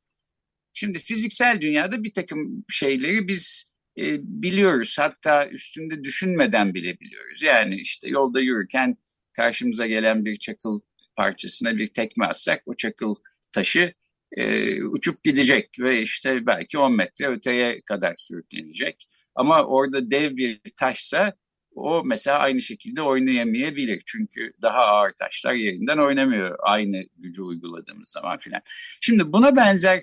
Şimdi 0.72 0.98
fiziksel 0.98 1.60
dünyada 1.60 2.04
bir 2.04 2.14
takım 2.14 2.64
şeyleri 2.70 3.28
biz 3.28 3.72
e, 3.98 4.18
biliyoruz. 4.22 4.96
Hatta 4.98 5.48
üstünde 5.48 6.04
düşünmeden 6.04 6.74
bile 6.74 7.00
biliyoruz. 7.00 7.42
Yani 7.42 7.74
işte 7.76 8.08
yolda 8.08 8.40
yürürken 8.40 8.96
karşımıza 9.32 9.86
gelen 9.86 10.24
bir 10.24 10.38
çakıl 10.38 10.80
parçasına 11.16 11.76
bir 11.76 11.86
tekme 11.86 12.26
atsak 12.26 12.62
o 12.66 12.74
çakıl 12.74 13.14
taşı 13.52 13.94
e, 14.34 14.82
uçup 14.84 15.24
gidecek 15.24 15.68
ve 15.78 16.02
işte 16.02 16.46
belki 16.46 16.78
10 16.78 16.96
metre 16.96 17.26
öteye 17.26 17.80
kadar 17.82 18.14
sürüklenecek. 18.16 19.06
Ama 19.34 19.64
orada 19.64 20.10
dev 20.10 20.36
bir 20.36 20.60
taşsa 20.76 21.34
o 21.74 22.04
mesela 22.04 22.38
aynı 22.38 22.60
şekilde 22.62 23.02
oynayamayabilir. 23.02 24.02
Çünkü 24.06 24.52
daha 24.62 24.80
ağır 24.80 25.12
taşlar 25.12 25.52
yerinden 25.54 25.98
oynamıyor 25.98 26.56
aynı 26.62 27.02
gücü 27.16 27.42
uyguladığımız 27.42 28.10
zaman 28.10 28.38
filan. 28.38 28.60
Şimdi 29.00 29.32
buna 29.32 29.56
benzer 29.56 30.02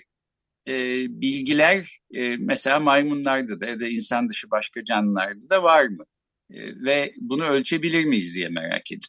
e, 0.67 0.73
bilgiler 1.21 1.99
e, 2.13 2.37
mesela 2.37 2.79
maymunlarda 2.79 3.61
da 3.61 3.65
ya 3.65 3.79
da 3.79 3.87
insan 3.87 4.29
dışı 4.29 4.51
başka 4.51 4.83
canlılarda 4.83 5.49
da 5.49 5.63
var 5.63 5.85
mı? 5.85 6.05
E, 6.49 6.85
ve 6.85 7.13
bunu 7.17 7.45
ölçebilir 7.45 8.05
miyiz 8.05 8.35
diye 8.35 8.49
merak 8.49 8.91
ed 8.91 9.01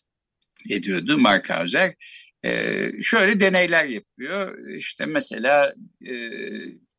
ediyordu 0.70 1.18
Mark 1.18 1.50
Hauser. 1.50 1.94
E, 2.44 2.88
şöyle 3.02 3.40
deneyler 3.40 3.84
yapıyor. 3.84 4.58
İşte 4.76 5.06
mesela 5.06 5.74
e, 6.06 6.14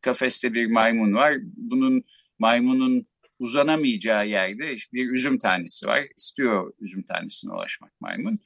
kafeste 0.02 0.54
bir 0.54 0.68
maymun 0.68 1.14
var. 1.14 1.38
Bunun 1.42 2.04
maymunun 2.40 3.08
uzanamayacağı 3.40 4.28
yerde 4.28 4.76
bir 4.94 5.12
üzüm 5.12 5.38
tanesi 5.38 5.88
var. 5.88 6.04
İstiyor 6.18 6.74
üzüm 6.80 7.04
tanesine 7.04 7.54
ulaşmak 7.54 8.02
maymun. 8.02 8.40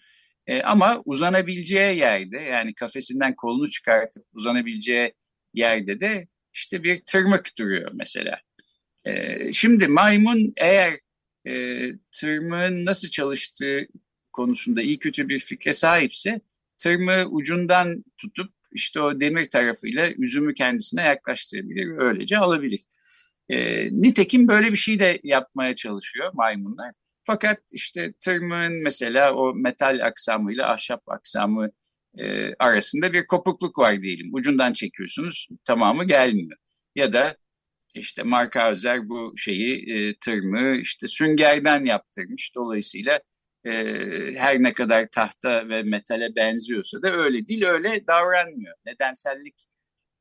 E, 0.47 0.61
ama 0.61 1.01
uzanabileceği 1.05 1.97
yerde 1.97 2.37
yani 2.37 2.73
kafesinden 2.73 3.35
kolunu 3.35 3.69
çıkartıp 3.69 4.25
uzanabileceği 4.33 5.13
yerde 5.53 5.99
de 5.99 6.27
işte 6.53 6.83
bir 6.83 7.01
tırmık 7.05 7.57
duruyor 7.57 7.91
mesela. 7.93 8.39
E, 9.05 9.53
şimdi 9.53 9.87
maymun 9.87 10.53
eğer 10.57 10.99
e, 11.47 11.81
tırmığın 12.11 12.85
nasıl 12.85 13.09
çalıştığı 13.09 13.87
konusunda 14.33 14.81
iyi 14.81 14.99
kötü 14.99 15.29
bir 15.29 15.39
fikre 15.39 15.73
sahipse 15.73 16.41
tırmığı 16.77 17.25
ucundan 17.29 18.03
tutup 18.17 18.51
işte 18.71 19.01
o 19.01 19.19
demir 19.19 19.49
tarafıyla 19.49 20.11
üzümü 20.11 20.53
kendisine 20.53 21.01
yaklaştırabilir. 21.01 21.97
Öylece 21.97 22.37
alabilir. 22.37 22.81
E, 23.49 23.57
nitekim 24.01 24.47
böyle 24.47 24.71
bir 24.71 24.77
şey 24.77 24.99
de 24.99 25.19
yapmaya 25.23 25.75
çalışıyor 25.75 26.31
maymunlar. 26.33 26.91
Fakat 27.23 27.59
işte 27.71 28.13
tırmığın 28.19 28.83
mesela 28.83 29.33
o 29.35 29.53
metal 29.55 29.99
aksamıyla 30.03 30.71
ahşap 30.73 31.09
aksamı 31.09 31.69
e, 32.17 32.53
arasında 32.59 33.13
bir 33.13 33.27
kopukluk 33.27 33.79
var 33.79 34.01
diyelim. 34.03 34.33
Ucundan 34.33 34.73
çekiyorsunuz 34.73 35.47
tamamı 35.65 36.05
gelmiyor. 36.05 36.57
Ya 36.95 37.13
da 37.13 37.37
işte 37.95 38.23
Mark 38.23 38.55
Hauser 38.55 39.09
bu 39.09 39.33
şeyi 39.37 39.93
e, 39.93 40.15
tırmığı 40.19 40.77
işte 40.77 41.07
süngerden 41.07 41.85
yaptırmış. 41.85 42.55
Dolayısıyla 42.55 43.19
e, 43.67 44.35
her 44.37 44.63
ne 44.63 44.73
kadar 44.73 45.07
tahta 45.11 45.69
ve 45.69 45.83
metale 45.83 46.35
benziyorsa 46.35 47.01
da 47.01 47.11
öyle 47.11 47.47
değil 47.47 47.65
öyle 47.65 48.07
davranmıyor. 48.07 48.75
Nedensellik 48.85 49.55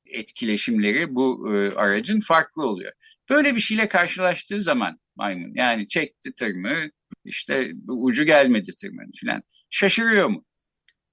etkileşimleri 0.06 1.14
bu 1.14 1.54
e, 1.54 1.70
aracın 1.74 2.20
farklı 2.20 2.62
oluyor. 2.66 2.92
Böyle 3.30 3.54
bir 3.54 3.60
şeyle 3.60 3.88
karşılaştığı 3.88 4.60
zaman 4.60 4.98
maymun 5.16 5.52
yani 5.54 5.88
çekti 5.88 6.34
tırmığı 6.34 6.90
işte 7.24 7.72
ucu 7.88 8.24
gelmedi 8.24 8.70
tırmığın 8.80 9.10
falan 9.24 9.42
şaşırıyor 9.70 10.28
mu? 10.28 10.44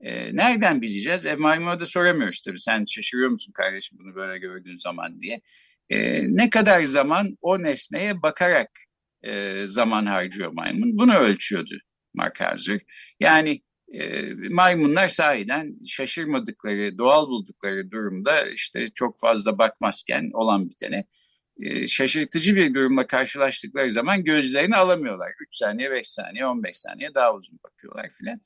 E, 0.02 0.36
nereden 0.36 0.82
bileceğiz? 0.82 1.26
E, 1.26 1.36
maymuna 1.36 1.80
da 1.80 1.86
soramıyoruz 1.86 2.42
tabii 2.42 2.60
sen 2.60 2.86
şaşırıyor 2.86 3.30
musun 3.30 3.52
kardeşim 3.52 3.98
bunu 4.02 4.16
böyle 4.16 4.40
gördüğün 4.40 4.76
zaman 4.76 5.22
diye. 5.22 5.42
E, 5.90 6.24
ne 6.36 6.50
kadar 6.50 6.84
zaman 6.84 7.38
o 7.42 7.64
nesneye 7.64 8.22
bakarak 8.22 8.70
e, 9.24 9.68
zaman 9.68 10.06
harcıyor 10.06 10.52
maymun 10.52 10.98
bunu 10.98 11.16
ölçüyordu 11.16 11.80
Mark 12.14 12.42
Hauser. 12.42 12.80
Yani 13.20 13.62
e, 13.94 14.22
maymunlar 14.50 15.10
sahiden 15.10 15.76
şaşırmadıkları, 15.88 16.98
doğal 16.98 17.28
buldukları 17.28 17.92
durumda 17.92 18.50
işte 18.50 18.90
çok 18.96 19.20
fazla 19.20 19.58
bakmazken 19.58 20.30
olan 20.34 20.70
bitene 20.70 21.06
e, 21.62 21.88
şaşırtıcı 21.88 22.56
bir 22.56 22.74
durumla 22.74 23.08
karşılaştıkları 23.08 23.92
zaman 23.92 24.24
gözlerini 24.24 24.76
alamıyorlar. 24.76 25.32
3 25.48 25.56
saniye, 25.56 25.92
5 25.92 26.10
saniye, 26.10 26.46
15 26.46 26.78
saniye 26.78 27.14
daha 27.16 27.36
uzun 27.36 27.60
bakıyorlar 27.64 28.10
filan. 28.10 28.42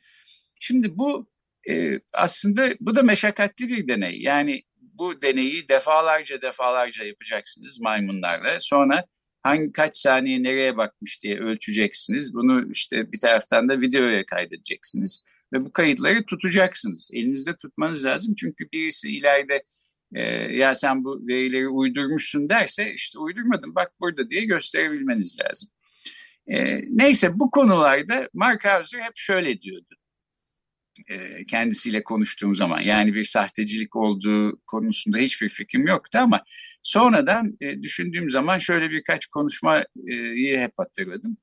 Şimdi 0.60 0.98
bu 0.98 1.30
e, 1.70 2.00
aslında 2.14 2.70
bu 2.80 2.96
da 2.96 3.04
meşakkatli 3.04 3.68
bir 3.68 3.88
deney. 3.88 4.22
Yani 4.22 4.62
bu 4.82 5.22
deneyi 5.22 5.68
defalarca 5.68 6.42
defalarca 6.42 7.04
yapacaksınız 7.04 7.80
maymunlarla. 7.80 8.58
Sonra 8.60 9.06
hangi 9.44 9.72
kaç 9.72 9.98
saniye 9.98 10.44
nereye 10.44 10.78
bakmış 10.78 11.24
diye 11.24 11.40
ölçeceksiniz. 11.40 12.34
Bunu 12.34 12.72
işte 12.72 13.12
bir 13.12 13.20
taraftan 13.20 13.70
da 13.70 13.82
videoya 13.82 14.26
kaydedeceksiniz 14.26 15.26
ve 15.54 15.66
bu 15.66 15.72
kayıtları 15.72 16.26
tutacaksınız. 16.26 17.10
Elinizde 17.14 17.56
tutmanız 17.56 18.06
lazım 18.06 18.36
çünkü 18.36 18.72
birisi 18.74 19.18
ileride 19.18 19.64
e, 20.16 20.22
ya 20.56 20.76
sen 20.76 21.04
bu 21.04 21.28
verileri 21.28 21.68
uydurmuşsun 21.68 22.50
derse 22.50 22.94
işte 22.94 23.20
uydurmadım 23.20 23.76
bak 23.76 23.92
burada 24.00 24.30
diye 24.30 24.46
gösterebilmeniz 24.46 25.38
lazım. 25.40 25.70
E, 26.48 26.82
neyse 26.98 27.40
bu 27.40 27.52
konularda 27.52 28.30
Mark 28.34 28.66
Hauser 28.66 29.00
hep 29.00 29.14
şöyle 29.16 29.62
diyordu 29.62 29.96
e, 31.08 31.46
kendisiyle 31.46 32.04
konuştuğum 32.04 32.56
zaman 32.56 32.82
yani 32.82 33.14
bir 33.14 33.24
sahtecilik 33.24 33.96
olduğu 33.96 34.60
konusunda 34.68 35.18
hiçbir 35.18 35.50
fikrim 35.50 35.88
yoktu 35.88 36.20
ama 36.22 36.44
sonradan 36.84 37.58
e, 37.62 37.82
düşündüğüm 37.82 38.30
zaman 38.30 38.60
şöyle 38.60 38.90
birkaç 38.90 39.26
konuşmayı 39.26 40.58
hep 40.58 40.74
hatırladım. 40.78 41.38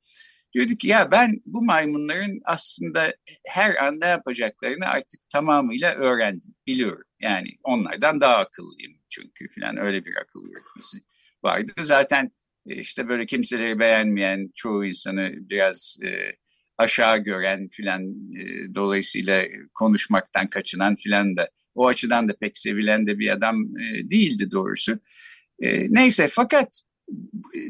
Diyordu 0.54 0.74
ki 0.74 0.88
ya 0.88 1.10
ben 1.10 1.40
bu 1.46 1.64
maymunların 1.64 2.40
aslında 2.44 3.14
her 3.46 3.74
an 3.74 4.00
ne 4.00 4.06
yapacaklarını 4.06 4.86
artık 4.86 5.20
tamamıyla 5.32 5.94
öğrendim, 5.94 6.54
biliyorum. 6.66 7.06
Yani 7.20 7.48
onlardan 7.62 8.20
daha 8.20 8.36
akıllıyım 8.36 8.92
çünkü 9.10 9.46
falan 9.48 9.76
öyle 9.76 10.04
bir 10.04 10.16
akıl 10.16 10.44
yürütmesi 10.44 10.98
vardı. 11.44 11.72
Zaten 11.80 12.30
e, 12.66 12.76
işte 12.76 13.08
böyle 13.08 13.26
kimseleri 13.26 13.78
beğenmeyen 13.78 14.50
çoğu 14.54 14.84
insanı 14.84 15.32
biraz 15.36 15.98
e, 16.04 16.36
aşağı 16.78 17.18
gören 17.18 17.68
filan 17.68 18.02
e, 18.10 18.74
dolayısıyla 18.74 19.44
konuşmaktan 19.74 20.46
kaçınan 20.46 20.96
filan 20.96 21.36
da 21.36 21.50
o 21.74 21.86
açıdan 21.86 22.28
da 22.28 22.36
pek 22.40 22.58
sevilen 22.58 23.06
de 23.06 23.18
bir 23.18 23.30
adam 23.30 23.64
e, 23.78 24.10
değildi 24.10 24.50
doğrusu. 24.50 24.98
E, 25.60 25.94
neyse 25.94 26.28
fakat 26.28 26.82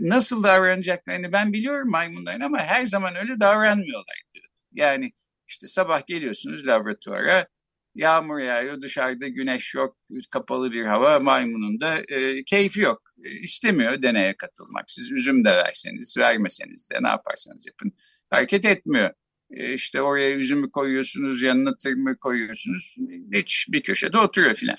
nasıl 0.00 0.42
davranacaklarını 0.42 1.32
ben 1.32 1.52
biliyorum 1.52 1.90
maymunların 1.90 2.40
ama 2.40 2.58
her 2.58 2.86
zaman 2.86 3.16
öyle 3.16 3.40
davranmıyorlar 3.40 4.16
diyor. 4.34 4.46
Yani 4.72 5.12
işte 5.48 5.66
sabah 5.66 6.06
geliyorsunuz 6.06 6.66
laboratuvara 6.66 7.46
yağmur 7.94 8.38
yağıyor 8.38 8.82
dışarıda 8.82 9.28
güneş 9.28 9.74
yok 9.74 9.96
kapalı 10.30 10.72
bir 10.72 10.84
hava 10.84 11.20
maymunun 11.20 11.80
da 11.80 11.98
e, 12.08 12.44
keyfi 12.44 12.80
yok 12.80 13.02
e, 13.24 13.30
istemiyor 13.30 14.02
deneye 14.02 14.34
katılmak 14.36 14.90
siz 14.90 15.10
üzüm 15.10 15.44
de 15.44 15.50
verseniz 15.50 16.16
vermeseniz 16.18 16.90
de 16.90 16.98
ne 17.02 17.08
yaparsanız 17.08 17.66
yapın 17.66 17.92
hareket 18.35 18.64
etmiyor. 18.64 19.11
E, 19.51 19.75
işte 19.75 20.03
oraya 20.03 20.31
üzümü 20.31 20.70
koyuyorsunuz, 20.70 21.42
yanına 21.42 21.77
tırmığı 21.77 22.16
koyuyorsunuz. 22.18 22.97
Hiç 23.33 23.66
bir 23.68 23.83
köşede 23.83 24.18
oturuyor 24.18 24.55
filan. 24.55 24.77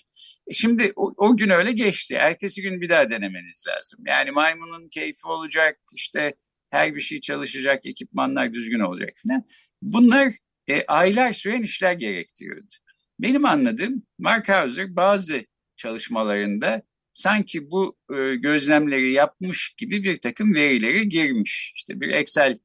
E 0.48 0.54
şimdi 0.54 0.94
o, 0.96 1.14
o 1.18 1.38
gün 1.38 1.50
öyle 1.50 1.72
geçti. 1.72 2.16
Ertesi 2.16 2.62
gün 2.62 2.82
bir 2.82 2.90
daha 2.90 3.10
denemeniz 3.10 3.64
lazım. 3.68 4.00
Yani 4.08 4.32
maymunun 4.32 4.90
keyfi 4.90 5.28
olacak, 5.28 5.80
işte 5.94 6.34
her 6.70 6.96
bir 6.96 7.02
şey 7.02 7.22
çalışacak, 7.22 7.86
ekipmanlar 7.86 8.54
düzgün 8.54 8.80
olacak 8.80 9.10
filan. 9.16 9.44
Bunlar 9.82 10.34
e, 10.68 10.86
aylar 10.86 11.34
süren 11.34 11.62
işler 11.62 11.94
gerektiriyordu. 11.94 12.74
Benim 13.20 13.46
anladığım 13.46 14.04
Mark 14.20 14.50
Hauser 14.50 14.96
bazı 14.96 15.46
çalışmalarında 15.78 16.82
sanki 17.14 17.72
bu 17.72 17.98
e, 18.18 18.36
gözlemleri 18.36 19.14
yapmış 19.14 19.74
gibi 19.78 20.04
bir 20.04 20.18
takım 20.18 20.54
verileri 20.54 21.10
girmiş. 21.10 21.74
İşte 21.76 22.02
bir 22.02 22.10
Excel 22.10 22.60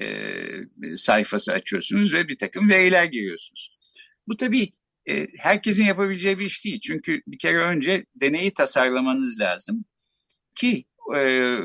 e, 0.00 0.96
sayfası 0.96 1.52
açıyorsunuz 1.52 2.14
ve 2.14 2.28
bir 2.28 2.38
takım 2.38 2.68
veriler 2.68 3.04
giriyorsunuz. 3.04 3.78
Bu 4.28 4.36
tabii 4.36 4.72
e, 5.08 5.26
herkesin 5.38 5.84
yapabileceği 5.84 6.38
bir 6.38 6.46
iş 6.46 6.64
değil. 6.64 6.80
Çünkü 6.80 7.22
bir 7.26 7.38
kere 7.38 7.58
önce 7.58 8.06
deneyi 8.14 8.54
tasarlamanız 8.54 9.40
lazım 9.40 9.84
ki 10.54 10.84
e, 11.16 11.56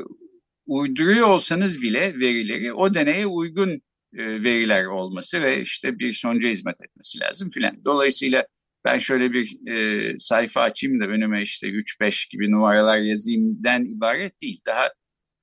uyduruyor 0.66 1.28
olsanız 1.28 1.82
bile 1.82 2.14
verileri 2.20 2.72
o 2.72 2.94
deneye 2.94 3.26
uygun 3.26 3.70
e, 4.12 4.42
veriler 4.44 4.84
olması 4.84 5.42
ve 5.42 5.62
işte 5.62 5.98
bir 5.98 6.12
sonuca 6.12 6.48
hizmet 6.48 6.82
etmesi 6.84 7.20
lazım 7.20 7.50
filan. 7.50 7.84
Dolayısıyla 7.84 8.46
ben 8.84 8.98
şöyle 8.98 9.32
bir 9.32 9.68
e, 9.68 10.14
sayfa 10.18 10.60
açayım 10.60 11.00
da 11.00 11.04
önüme 11.04 11.42
işte 11.42 11.68
3-5 11.68 12.30
gibi 12.30 12.50
numaralar 12.50 12.98
yazayımden 12.98 13.84
ibaret 13.84 14.40
değil. 14.40 14.60
Daha 14.66 14.92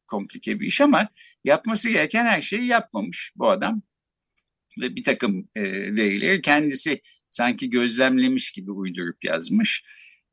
komplike 0.07 0.59
bir 0.59 0.67
iş 0.67 0.81
ama 0.81 1.09
yapması 1.45 1.89
gereken 1.89 2.25
her 2.25 2.41
şeyi 2.41 2.65
yapmamış 2.65 3.33
bu 3.35 3.49
adam. 3.49 3.81
Ve 4.81 4.95
bir 4.95 5.03
takım 5.03 5.49
e, 5.55 5.63
verileri 5.95 6.41
kendisi 6.41 7.01
sanki 7.29 7.69
gözlemlemiş 7.69 8.51
gibi 8.51 8.71
uydurup 8.71 9.23
yazmış. 9.23 9.85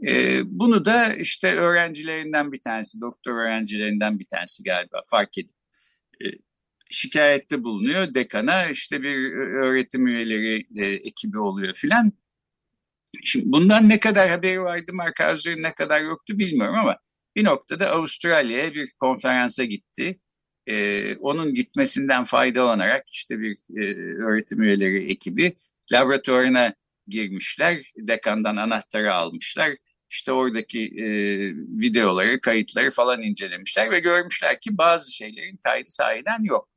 E, 0.07 0.41
bunu 0.45 0.85
da 0.85 1.15
işte 1.15 1.55
öğrencilerinden 1.55 2.53
bir 2.53 2.61
tanesi, 2.61 3.01
doktor 3.01 3.33
öğrencilerinden 3.33 4.19
bir 4.19 4.25
tanesi 4.25 4.63
galiba 4.63 5.03
fark 5.07 5.39
edip 5.39 5.57
e, 6.25 6.27
şikayette 6.91 7.65
bulunuyor. 7.65 8.15
Dekana 8.15 8.67
işte 8.67 9.03
bir 9.03 9.33
öğretim 9.37 10.07
üyeleri 10.07 10.67
e, 10.77 10.87
ekibi 10.87 11.39
oluyor 11.39 11.75
filan. 11.75 12.13
Şimdi 13.23 13.53
bundan 13.53 13.89
ne 13.89 14.01
kadar 14.01 14.31
haberi 14.31 14.63
vardı 14.63 14.93
Mark 14.93 15.21
Hauser'ın 15.21 15.63
ne 15.63 15.75
kadar 15.75 16.01
yoktu 16.01 16.39
bilmiyorum 16.39 16.77
ama 16.79 16.99
bir 17.37 17.45
noktada 17.45 17.91
Avustralya'ya 17.91 18.75
bir 18.75 18.93
konferansa 19.01 19.65
gitti. 19.65 20.21
Ee, 20.67 21.17
onun 21.17 21.55
gitmesinden 21.55 22.25
faydalanarak 22.25 23.11
işte 23.11 23.39
bir 23.39 23.57
e, 23.77 23.95
öğretim 24.25 24.63
üyeleri 24.63 25.11
ekibi 25.11 25.57
laboratuvarına 25.93 26.75
girmişler. 27.09 27.93
Dekandan 27.97 28.57
anahtarı 28.57 29.15
almışlar. 29.15 29.77
İşte 30.11 30.33
oradaki 30.33 30.81
e, 30.81 31.07
videoları, 31.81 32.41
kayıtları 32.41 32.91
falan 32.91 33.23
incelemişler 33.23 33.91
ve 33.91 34.01
görmüşler 34.01 34.61
ki 34.61 34.79
bazı 34.79 35.13
şeylerin 35.13 35.57
kaydı 35.57 35.91
sahiden 35.91 36.45
yok. 36.45 36.69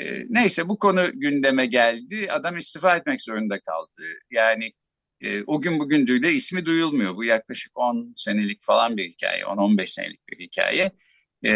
E, 0.00 0.26
neyse 0.28 0.68
bu 0.68 0.78
konu 0.78 1.10
gündeme 1.14 1.66
geldi. 1.66 2.32
Adam 2.32 2.56
istifa 2.56 2.96
etmek 2.96 3.22
zorunda 3.22 3.60
kaldı. 3.60 4.02
Yani 4.30 4.72
e, 5.20 5.42
o 5.42 5.60
gün 5.60 5.78
bugündür 5.78 6.22
de 6.22 6.32
ismi 6.32 6.66
duyulmuyor. 6.66 7.16
Bu 7.16 7.24
yaklaşık 7.24 7.78
10 7.78 8.14
senelik 8.16 8.62
falan 8.62 8.96
bir 8.96 9.04
hikaye, 9.08 9.42
10-15 9.42 9.86
senelik 9.86 10.28
bir 10.28 10.38
hikaye. 10.38 10.92
E, 11.44 11.52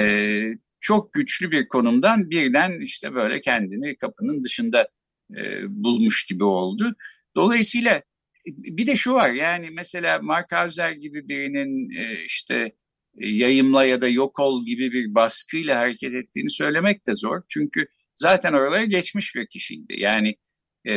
çok 0.86 1.12
güçlü 1.12 1.50
bir 1.50 1.68
konumdan 1.68 2.30
birden 2.30 2.80
işte 2.80 3.14
böyle 3.14 3.40
kendini 3.40 3.96
kapının 3.96 4.44
dışında 4.44 4.88
e, 5.36 5.62
bulmuş 5.68 6.26
gibi 6.26 6.44
oldu. 6.44 6.94
Dolayısıyla 7.36 8.02
bir 8.46 8.86
de 8.86 8.96
şu 8.96 9.12
var 9.12 9.30
yani 9.30 9.70
mesela 9.70 10.18
Mark 10.22 10.52
Hauser 10.52 10.90
gibi 10.90 11.28
birinin 11.28 11.90
e, 11.90 12.24
işte 12.24 12.72
yayımla 13.14 13.84
ya 13.84 14.00
da 14.00 14.08
yok 14.08 14.40
ol 14.40 14.66
gibi 14.66 14.92
bir 14.92 15.14
baskıyla 15.14 15.78
hareket 15.78 16.14
ettiğini 16.14 16.50
söylemek 16.50 17.06
de 17.06 17.14
zor. 17.14 17.42
Çünkü 17.48 17.86
zaten 18.16 18.52
oralara 18.52 18.84
geçmiş 18.84 19.34
bir 19.34 19.46
kişiydi. 19.46 19.94
Yani 19.98 20.36
e, 20.84 20.94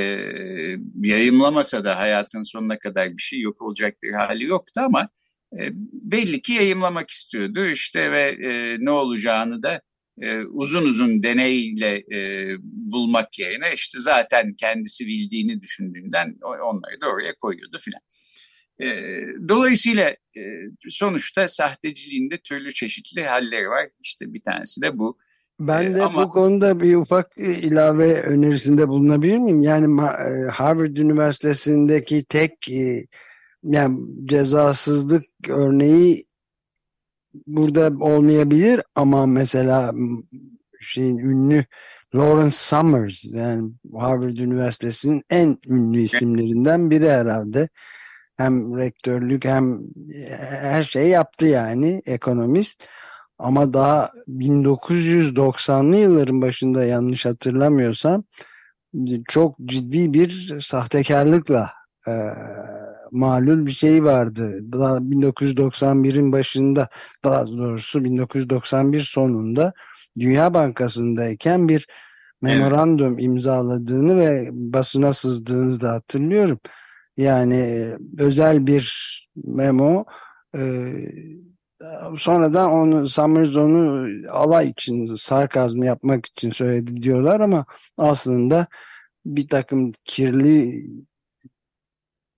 yayımlamasa 1.02 1.84
da 1.84 1.98
hayatın 1.98 2.42
sonuna 2.42 2.80
kadar 2.80 3.18
bir 3.18 3.22
şey 3.22 3.40
yok 3.40 3.62
olacak 3.62 3.98
bir 4.04 4.14
hali 4.14 4.46
yoktu 4.46 4.82
ama 4.84 5.10
e, 5.54 5.70
belli 5.92 6.42
ki 6.42 6.54
yayımlamak 6.54 7.10
istiyordu 7.10 7.66
işte 7.66 8.12
ve 8.12 8.24
e, 8.30 8.78
ne 8.80 8.92
olacağını 8.92 9.64
da 9.64 9.82
e, 10.22 10.40
uzun 10.42 10.84
uzun 10.84 11.24
deneyle 11.24 12.04
e, 12.16 12.56
bulmak 12.64 13.40
yerine 13.40 13.74
işte 13.74 14.00
zaten 14.00 14.54
kendisi 14.54 15.08
bildiğini 15.08 15.62
düşündüğünden 15.62 16.38
onları 16.42 17.02
da 17.02 17.08
oraya 17.08 17.34
koyuyordu 17.36 17.78
filan. 17.78 18.02
E, 18.82 18.88
dolayısıyla 19.50 20.10
e, 20.10 20.42
sonuçta 20.90 21.48
sahteciliğinde 21.48 22.38
türlü 22.38 22.74
çeşitli 22.74 23.26
halleri 23.26 23.70
var. 23.70 23.90
İşte 24.00 24.34
bir 24.34 24.42
tanesi 24.42 24.82
de 24.82 24.98
bu. 24.98 25.18
Ben 25.60 25.92
e, 25.92 25.96
de 25.96 26.04
Ama, 26.04 26.24
bu 26.24 26.30
konuda 26.30 26.80
bir 26.80 26.96
ufak 26.96 27.38
ilave 27.38 28.22
önerisinde 28.22 28.88
bulunabilir 28.88 29.38
miyim? 29.38 29.62
Yani 29.62 30.02
e, 30.02 30.48
Harvard 30.52 30.98
Üniversitesi'ndeki 30.98 32.24
tek 32.24 32.70
e, 32.70 33.06
yani 33.64 34.00
cezasızlık 34.26 35.24
örneği 35.50 36.26
burada 37.48 38.06
olmayabilir 38.06 38.82
ama 38.96 39.26
mesela 39.26 39.92
şeyin 40.82 41.18
ünlü 41.18 41.64
Lawrence 42.16 42.56
Summers 42.56 43.26
yani 43.26 43.72
Harvard 43.96 44.38
Üniversitesi'nin 44.38 45.24
en 45.30 45.58
ünlü 45.68 46.00
isimlerinden 46.00 46.92
biri 46.92 47.10
herhalde. 47.10 47.70
Hem 48.38 48.78
rektörlük 48.78 49.46
hem 49.46 49.80
her 50.40 50.84
şey 50.84 51.08
yaptı 51.10 51.48
yani 51.48 52.02
ekonomist. 52.06 52.88
Ama 53.38 53.74
daha 53.74 54.12
1990'lı 54.28 55.96
yılların 55.96 56.42
başında 56.42 56.86
yanlış 56.86 57.26
hatırlamıyorsam 57.26 58.24
çok 59.28 59.60
ciddi 59.60 60.14
bir 60.14 60.60
sahtekarlıkla 60.62 61.72
e, 62.08 62.12
malul 63.12 63.66
bir 63.66 63.72
şey 63.72 64.04
vardı. 64.04 64.60
Daha 64.72 64.98
1991'in 64.98 66.32
başında 66.32 66.90
daha 67.24 67.48
doğrusu 67.48 68.04
1991 68.04 69.00
sonunda 69.00 69.74
Dünya 70.20 70.54
Bankası'ndayken 70.54 71.70
bir 71.70 71.88
memorandum 72.42 73.14
evet. 73.14 73.24
imzaladığını 73.24 74.18
ve 74.18 74.50
basına 74.52 75.14
sızdığını 75.14 75.82
da 75.82 75.92
hatırlıyorum. 75.92 76.60
Yani 77.18 77.94
özel 78.18 78.68
bir 78.68 78.94
memo 79.36 80.06
e, 80.56 80.62
sonradan 82.18 82.72
onu 82.72 83.10
Summers 83.10 83.56
onu 83.56 84.08
alay 84.32 84.70
için 84.70 85.16
sarkazm 85.16 85.84
yapmak 85.84 86.26
için 86.26 86.52
söyledi 86.52 87.02
diyorlar 87.02 87.40
ama 87.40 87.66
aslında 87.98 88.68
bir 89.26 89.48
takım 89.48 89.92
kirli 90.06 90.86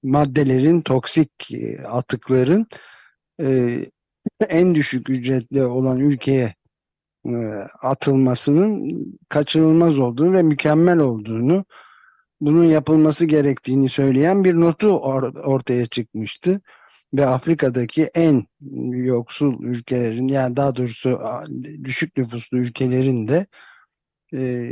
maddelerin, 0.03 0.81
toksik 0.81 1.51
e, 1.51 1.81
atıkların 1.87 2.67
e, 3.41 3.79
en 4.49 4.75
düşük 4.75 5.09
ücretli 5.09 5.63
olan 5.63 5.99
ülkeye 5.99 6.55
e, 7.25 7.35
atılmasının 7.81 8.89
kaçınılmaz 9.29 9.99
olduğunu 9.99 10.33
ve 10.33 10.43
mükemmel 10.43 10.99
olduğunu 10.99 11.65
bunun 12.41 12.65
yapılması 12.65 13.25
gerektiğini 13.25 13.89
söyleyen 13.89 14.43
bir 14.43 14.55
notu 14.55 14.99
or 14.99 15.23
ortaya 15.35 15.85
çıkmıştı. 15.85 16.61
Ve 17.13 17.25
Afrika'daki 17.25 18.03
en 18.03 18.43
yoksul 18.91 19.63
ülkelerin 19.63 20.27
yani 20.27 20.55
daha 20.55 20.75
doğrusu 20.75 21.19
düşük 21.83 22.17
nüfuslu 22.17 22.57
ülkelerin 22.57 23.27
de 23.27 23.45
e, 24.33 24.71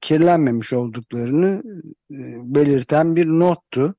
kirlenmemiş 0.00 0.72
olduklarını 0.72 1.62
e, 2.10 2.18
belirten 2.54 3.16
bir 3.16 3.26
nottu 3.26 3.94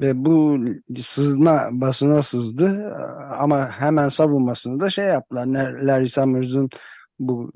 ve 0.00 0.24
bu 0.24 0.58
sızma 0.98 1.68
basına 1.72 2.22
sızdı 2.22 2.94
ama 3.38 3.70
hemen 3.70 4.08
savunmasını 4.08 4.80
da 4.80 4.90
şey 4.90 5.04
yaptılar. 5.04 5.46
Larry 5.82 6.08
Summers'ın 6.08 6.70
bu 7.18 7.52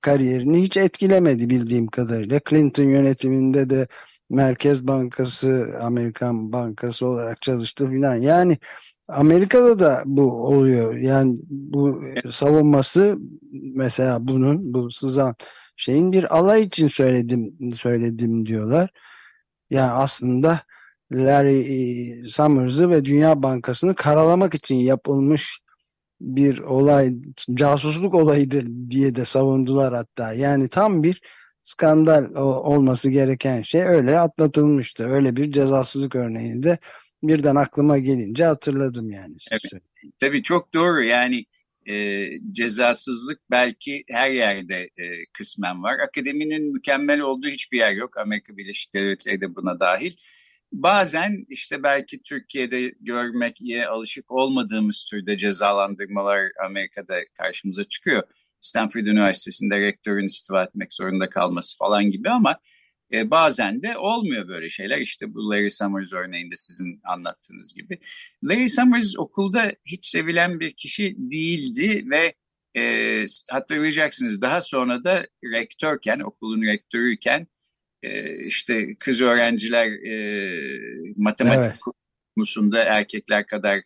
kariyerini 0.00 0.62
hiç 0.62 0.76
etkilemedi 0.76 1.50
bildiğim 1.50 1.86
kadarıyla. 1.86 2.40
Clinton 2.50 2.84
yönetiminde 2.84 3.70
de 3.70 3.86
Merkez 4.30 4.86
Bankası, 4.86 5.68
Amerikan 5.80 6.52
Bankası 6.52 7.06
olarak 7.06 7.42
çalıştı 7.42 7.90
filan. 7.90 8.14
Yani 8.14 8.58
Amerika'da 9.08 9.78
da 9.78 10.02
bu 10.06 10.22
oluyor. 10.46 10.96
Yani 10.96 11.38
bu 11.50 12.00
savunması 12.30 13.18
mesela 13.74 14.28
bunun 14.28 14.74
bu 14.74 14.90
sızan 14.90 15.34
şeyin 15.76 16.12
bir 16.12 16.36
alay 16.36 16.62
için 16.62 16.88
söyledim 16.88 17.54
söyledim 17.74 18.46
diyorlar. 18.46 18.90
Yani 19.70 19.90
aslında 19.90 20.60
Larry 21.12 21.60
e, 21.60 22.28
Summers'ı 22.28 22.90
ve 22.90 23.04
Dünya 23.04 23.42
Bankası'nı 23.42 23.94
karalamak 23.94 24.54
için 24.54 24.74
yapılmış 24.74 25.58
bir 26.20 26.58
olay, 26.58 27.12
casusluk 27.54 28.14
olayıdır 28.14 28.66
diye 28.90 29.14
de 29.14 29.24
savundular 29.24 29.94
hatta. 29.94 30.32
Yani 30.32 30.68
tam 30.68 31.02
bir 31.02 31.20
skandal 31.62 32.34
olması 32.64 33.10
gereken 33.10 33.62
şey 33.62 33.82
öyle 33.82 34.18
atlatılmıştı. 34.18 35.04
Öyle 35.04 35.36
bir 35.36 35.52
cezasızlık 35.52 36.16
örneğini 36.16 36.62
de 36.62 36.78
birden 37.22 37.56
aklıma 37.56 37.98
gelince 37.98 38.44
hatırladım 38.44 39.10
yani. 39.10 39.36
Evet. 39.50 39.82
Tabii 40.20 40.42
çok 40.42 40.74
doğru 40.74 41.02
yani 41.02 41.44
e, 41.86 42.26
cezasızlık 42.52 43.40
belki 43.50 44.04
her 44.08 44.30
yerde 44.30 44.76
e, 44.76 45.24
kısmen 45.32 45.82
var. 45.82 45.98
Akademinin 45.98 46.72
mükemmel 46.72 47.20
olduğu 47.20 47.48
hiçbir 47.48 47.78
yer 47.78 47.92
yok. 47.92 48.16
Amerika 48.16 48.56
Birleşik 48.56 48.94
Devletleri 48.94 49.40
de 49.40 49.54
buna 49.54 49.80
dahil 49.80 50.12
bazen 50.72 51.46
işte 51.48 51.82
belki 51.82 52.22
Türkiye'de 52.22 52.94
görmeye 53.00 53.86
alışık 53.86 54.30
olmadığımız 54.30 55.04
türde 55.10 55.38
cezalandırmalar 55.38 56.50
Amerika'da 56.66 57.18
karşımıza 57.38 57.84
çıkıyor. 57.84 58.22
Stanford 58.60 59.06
Üniversitesi'nde 59.06 59.80
rektörün 59.80 60.26
istifa 60.26 60.62
etmek 60.62 60.92
zorunda 60.92 61.30
kalması 61.30 61.78
falan 61.78 62.10
gibi 62.10 62.30
ama 62.30 62.58
e, 63.12 63.30
bazen 63.30 63.82
de 63.82 63.98
olmuyor 63.98 64.48
böyle 64.48 64.70
şeyler. 64.70 64.98
İşte 64.98 65.34
bu 65.34 65.50
Larry 65.50 65.70
Summers 65.70 66.12
örneğinde 66.12 66.56
sizin 66.56 67.00
anlattığınız 67.04 67.74
gibi. 67.74 67.98
Larry 68.44 68.68
Summers 68.68 69.18
okulda 69.18 69.72
hiç 69.86 70.06
sevilen 70.06 70.60
bir 70.60 70.72
kişi 70.72 71.14
değildi 71.18 72.10
ve 72.10 72.34
e, 72.76 73.26
hatırlayacaksınız 73.50 74.40
daha 74.40 74.60
sonra 74.60 75.04
da 75.04 75.26
rektörken, 75.44 76.20
okulun 76.20 76.62
rektörüyken 76.62 77.46
e, 78.02 78.38
işte 78.46 78.94
kız 78.94 79.20
öğrenciler 79.20 79.86
e, 79.86 80.14
matematik 81.16 81.64
evet. 81.64 81.78
konusunda 82.36 82.82
erkekler 82.84 83.46
kadar 83.46 83.80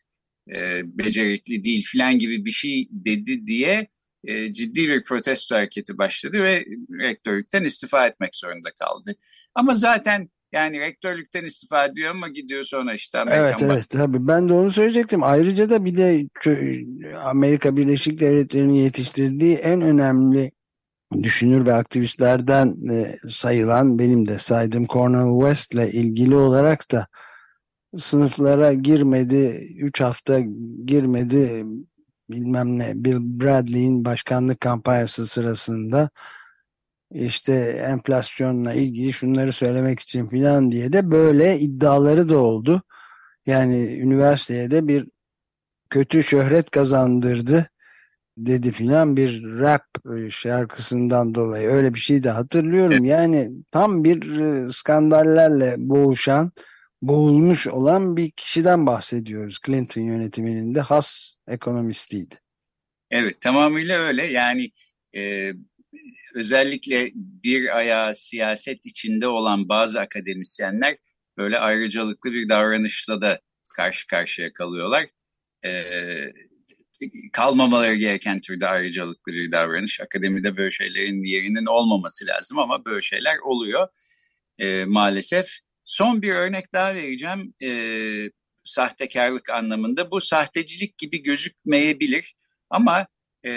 e, 0.51 0.83
becerikli 0.99 1.65
değil 1.65 1.83
filan 1.83 2.19
gibi 2.19 2.45
bir 2.45 2.51
şey 2.51 2.89
dedi 2.91 3.47
diye 3.47 3.89
e, 4.25 4.53
ciddi 4.53 4.89
bir 4.89 5.05
protesto 5.05 5.55
hareketi 5.55 5.99
başladı 5.99 6.43
ve 6.43 6.65
rektörlükten 6.99 7.65
istifa 7.65 8.07
etmek 8.07 8.37
zorunda 8.37 8.71
kaldı. 8.71 9.17
Ama 9.55 9.75
zaten 9.75 10.29
yani 10.53 10.81
rektörlükten 10.81 11.45
istifa 11.45 11.87
ediyor 11.87 12.11
ama 12.11 12.29
gidiyor 12.29 12.63
sonra 12.63 12.95
işte 12.95 13.19
Amerikan 13.19 13.47
Evet 13.47 13.63
evet 13.63 13.91
tabii 13.91 14.29
ben 14.29 14.49
de 14.49 14.53
onu 14.53 14.71
söyleyecektim. 14.71 15.23
Ayrıca 15.23 15.71
da 15.71 15.85
bir 15.85 15.97
de 15.97 16.29
Amerika 17.19 17.77
Birleşik 17.77 18.21
Devletleri'nin 18.21 18.75
yetiştirdiği 18.75 19.57
en 19.57 19.81
önemli 19.81 20.51
düşünür 21.23 21.67
ve 21.67 21.75
aktivistlerden 21.75 22.89
e, 22.91 23.19
sayılan 23.29 23.99
benim 23.99 24.29
de 24.29 24.39
saydığım 24.39 24.87
Cornel 24.87 25.41
West 25.41 25.75
ile 25.75 25.93
ilgili 25.93 26.35
olarak 26.35 26.91
da 26.91 27.07
sınıflara 27.99 28.73
girmedi, 28.73 29.69
3 29.81 30.01
hafta 30.01 30.41
girmedi 30.85 31.65
bilmem 32.31 32.79
ne 32.79 32.93
Bill 32.95 33.19
Bradley'in 33.21 34.05
başkanlık 34.05 34.61
kampanyası 34.61 35.27
sırasında 35.27 36.11
işte 37.11 37.55
enflasyonla 37.89 38.73
ilgili 38.75 39.13
şunları 39.13 39.53
söylemek 39.53 40.01
için 40.01 40.29
filan 40.29 40.73
diye 40.73 40.93
de 40.93 41.11
böyle 41.11 41.59
iddiaları 41.61 42.29
da 42.29 42.39
oldu. 42.39 42.83
Yani 43.47 44.01
üniversiteye 44.01 44.71
de 44.71 44.89
bir 44.89 45.09
kötü 45.91 46.23
şöhret 46.25 46.71
kazandırdı 46.71 47.71
dedi 48.37 48.73
filan 48.73 49.17
bir 49.17 49.43
rap 49.43 49.87
e, 50.17 50.31
şarkısından 50.31 51.35
dolayı 51.35 51.69
öyle 51.69 51.95
bir 51.95 51.99
şey 51.99 52.23
de 52.23 52.31
hatırlıyorum. 52.31 53.05
Yani 53.05 53.51
tam 53.71 54.05
bir 54.05 54.39
e, 54.39 54.73
skandallerle 54.73 55.75
boğuşan, 55.79 56.53
boğulmuş 57.03 57.67
olan 57.67 58.17
bir 58.17 58.31
kişiden 58.31 58.87
bahsediyoruz. 58.87 59.59
Clinton 59.67 60.03
yönetiminin 60.03 60.75
de 60.75 60.81
has 60.81 61.35
ekonomistiydi. 61.49 62.35
Evet 63.11 63.41
tamamıyla 63.41 63.99
öyle 63.99 64.27
yani 64.27 64.71
e, 65.17 65.53
özellikle 66.35 67.11
bir 67.15 67.77
ayağı 67.77 68.15
siyaset 68.15 68.87
içinde 68.87 69.27
olan 69.27 69.69
bazı 69.69 70.01
akademisyenler 70.01 70.97
böyle 71.39 71.59
ayrıcalıklı 71.59 72.33
bir 72.33 72.49
davranışla 72.49 73.21
da 73.21 73.41
karşı 73.77 74.07
karşıya 74.07 74.53
kalıyorlar. 74.53 75.07
E, 75.65 75.71
kalmamaları 77.33 77.95
gereken 77.95 78.41
türde 78.41 78.69
ayrıcalıklı 78.69 79.33
bir 79.33 79.53
davranış. 79.53 80.01
Akademide 80.01 80.57
böyle 80.57 80.71
şeylerin 80.71 81.23
yerinin 81.23 81.67
olmaması 81.67 82.27
lazım 82.27 82.59
ama 82.59 82.85
böyle 82.85 83.03
şeyler 83.03 83.37
oluyor 83.45 83.89
e, 84.59 84.85
maalesef. 84.85 85.47
Son 85.85 86.23
bir 86.23 86.31
örnek 86.31 86.73
daha 86.73 86.95
vereceğim 86.95 87.55
e, 87.63 87.71
sahtekarlık 88.65 89.51
anlamında. 89.51 90.11
Bu 90.11 90.21
sahtecilik 90.21 90.99
gibi 90.99 91.23
gözükmeyebilir 91.23 92.35
ama 92.71 93.07
e, 93.45 93.51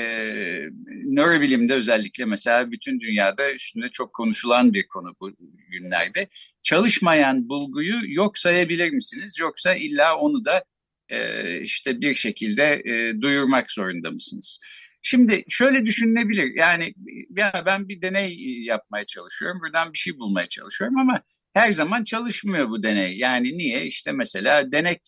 nörobilimde 1.06 1.73
özellikle 1.73 2.25
mesela 2.25 2.71
bütün 2.71 2.99
dünyada 2.99 3.54
üstünde 3.54 3.89
çok 3.89 4.13
konuşulan 4.13 4.73
bir 4.73 4.88
konu 4.88 5.15
bu 5.19 5.32
günlerde. 5.71 6.28
Çalışmayan 6.63 7.49
bulguyu 7.49 7.95
yok 8.08 8.38
sayabilir 8.38 8.89
misiniz? 8.89 9.36
Yoksa 9.39 9.75
illa 9.75 10.17
onu 10.17 10.45
da 10.45 10.63
e, 11.10 11.62
işte 11.62 12.02
bir 12.02 12.15
şekilde 12.15 12.82
e, 12.86 13.22
duyurmak 13.22 13.72
zorunda 13.72 14.12
mısınız? 14.12 14.60
Şimdi 15.02 15.43
şöyle 15.50 15.86
düşünülebilir 15.86 16.56
yani 16.56 16.93
ya 17.38 17.63
ben 17.65 17.89
bir 17.89 18.02
deney 18.02 18.38
yapmaya 18.63 19.06
çalışıyorum 19.06 19.62
buradan 19.62 19.93
bir 19.93 19.98
şey 19.98 20.17
bulmaya 20.17 20.48
çalışıyorum 20.48 20.98
ama 20.98 21.22
her 21.54 21.72
zaman 21.72 22.04
çalışmıyor 22.04 22.69
bu 22.69 22.84
deney. 22.84 23.17
Yani 23.17 23.58
niye? 23.58 23.86
İşte 23.86 24.12
mesela 24.12 24.72
denek 24.72 25.02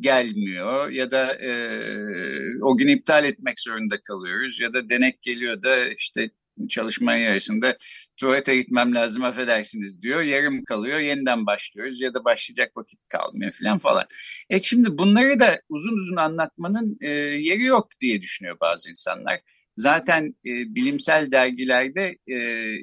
gelmiyor 0.00 0.90
ya 0.90 1.10
da 1.10 1.34
e, 1.34 1.50
o 2.62 2.76
gün 2.76 2.88
iptal 2.88 3.24
etmek 3.24 3.60
zorunda 3.60 4.02
kalıyoruz 4.02 4.60
ya 4.60 4.72
da 4.74 4.88
denek 4.88 5.22
geliyor 5.22 5.62
da 5.62 5.88
işte 5.88 6.30
çalışmanın 6.66 7.18
yarısında 7.18 7.78
tuvalete 8.16 8.56
gitmem 8.56 8.94
lazım 8.94 9.24
affedersiniz 9.24 10.02
diyor. 10.02 10.22
Yarım 10.22 10.64
kalıyor 10.64 10.98
yeniden 10.98 11.46
başlıyoruz 11.46 12.00
ya 12.00 12.14
da 12.14 12.24
başlayacak 12.24 12.76
vakit 12.76 13.00
kalmıyor 13.08 13.52
falan 13.52 13.78
falan. 13.78 14.06
E 14.50 14.60
şimdi 14.60 14.98
bunları 14.98 15.40
da 15.40 15.60
uzun 15.68 15.96
uzun 15.96 16.16
anlatmanın 16.16 16.98
e, 17.00 17.08
yeri 17.10 17.62
yok 17.64 17.88
diye 18.00 18.22
düşünüyor 18.22 18.56
bazı 18.60 18.90
insanlar. 18.90 19.40
Zaten 19.76 20.26
e, 20.26 20.50
bilimsel 20.74 21.32
dergilerde 21.32 22.18
e, 22.26 22.34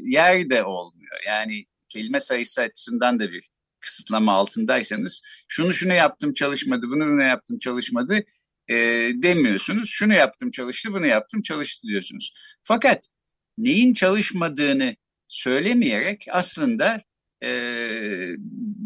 yer 0.04 0.50
de 0.50 0.64
olmuyor. 0.64 1.18
Yani 1.28 1.66
kelime 1.90 2.20
sayısı 2.20 2.62
açısından 2.62 3.20
da 3.20 3.32
bir 3.32 3.50
kısıtlama 3.80 4.34
altındaysanız 4.34 5.22
şunu 5.48 5.74
şunu 5.74 5.94
yaptım 5.94 6.34
çalışmadı, 6.34 6.88
bunu 6.88 7.06
bunu 7.06 7.24
yaptım 7.24 7.60
çalışmadı 7.60 8.24
e, 8.68 8.76
demiyorsunuz. 9.14 9.90
Şunu 9.90 10.14
yaptım 10.14 10.52
çalıştı, 10.52 10.94
bunu 10.94 11.06
yaptım 11.06 11.42
çalıştı 11.42 11.88
diyorsunuz. 11.88 12.34
Fakat 12.64 13.10
neyin 13.58 13.94
çalışmadığını 13.94 14.96
söylemeyerek 15.28 16.26
aslında 16.32 17.02
e, 17.44 17.50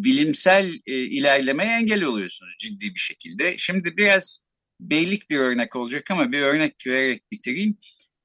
bilimsel 0.04 0.74
e, 0.86 0.94
ilerlemeye 0.98 1.72
engel 1.72 2.04
oluyorsunuz 2.04 2.56
ciddi 2.60 2.96
bir 2.96 3.00
şekilde. 3.00 3.58
Şimdi 3.58 3.98
biraz 3.98 4.44
beylik 4.80 5.30
bir 5.30 5.38
örnek 5.40 5.76
olacak 5.76 6.12
ama 6.12 6.32
bir 6.32 6.42
örnek 6.42 6.88
vererek 6.88 7.32
bitireyim. 7.32 7.78